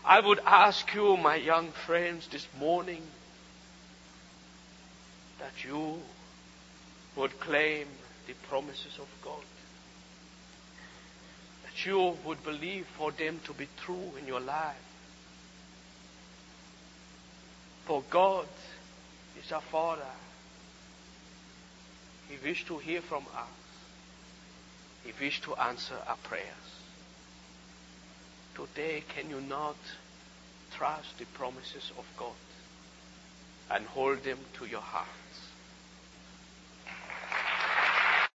I 0.05 0.19
would 0.19 0.39
ask 0.45 0.93
you, 0.93 1.17
my 1.17 1.37
young 1.37 1.71
friends, 1.71 2.27
this 2.27 2.47
morning 2.59 3.01
that 5.39 5.63
you 5.63 6.03
would 7.15 7.39
claim 7.39 7.87
the 8.27 8.33
promises 8.49 8.99
of 8.99 9.07
God. 9.23 9.43
That 11.63 11.83
you 11.83 12.15
would 12.25 12.43
believe 12.43 12.85
for 12.95 13.11
them 13.11 13.39
to 13.45 13.53
be 13.53 13.67
true 13.83 14.11
in 14.21 14.27
your 14.27 14.39
life. 14.39 14.75
For 17.85 18.03
God 18.11 18.45
is 19.43 19.51
our 19.51 19.61
Father. 19.61 20.01
He 22.29 22.35
wished 22.45 22.67
to 22.67 22.77
hear 22.77 23.01
from 23.01 23.23
us. 23.35 23.47
He 25.03 25.13
wished 25.23 25.43
to 25.43 25.55
answer 25.55 25.95
our 26.07 26.17
prayers. 26.23 26.45
Today, 28.55 29.03
can 29.15 29.29
you 29.29 29.39
not 29.41 29.77
trust 30.71 31.17
the 31.17 31.25
promises 31.25 31.91
of 31.97 32.05
God 32.17 32.33
and 33.71 33.85
hold 33.85 34.23
them 34.23 34.39
to 34.59 34.65
your 34.65 34.81
heart? 34.81 35.07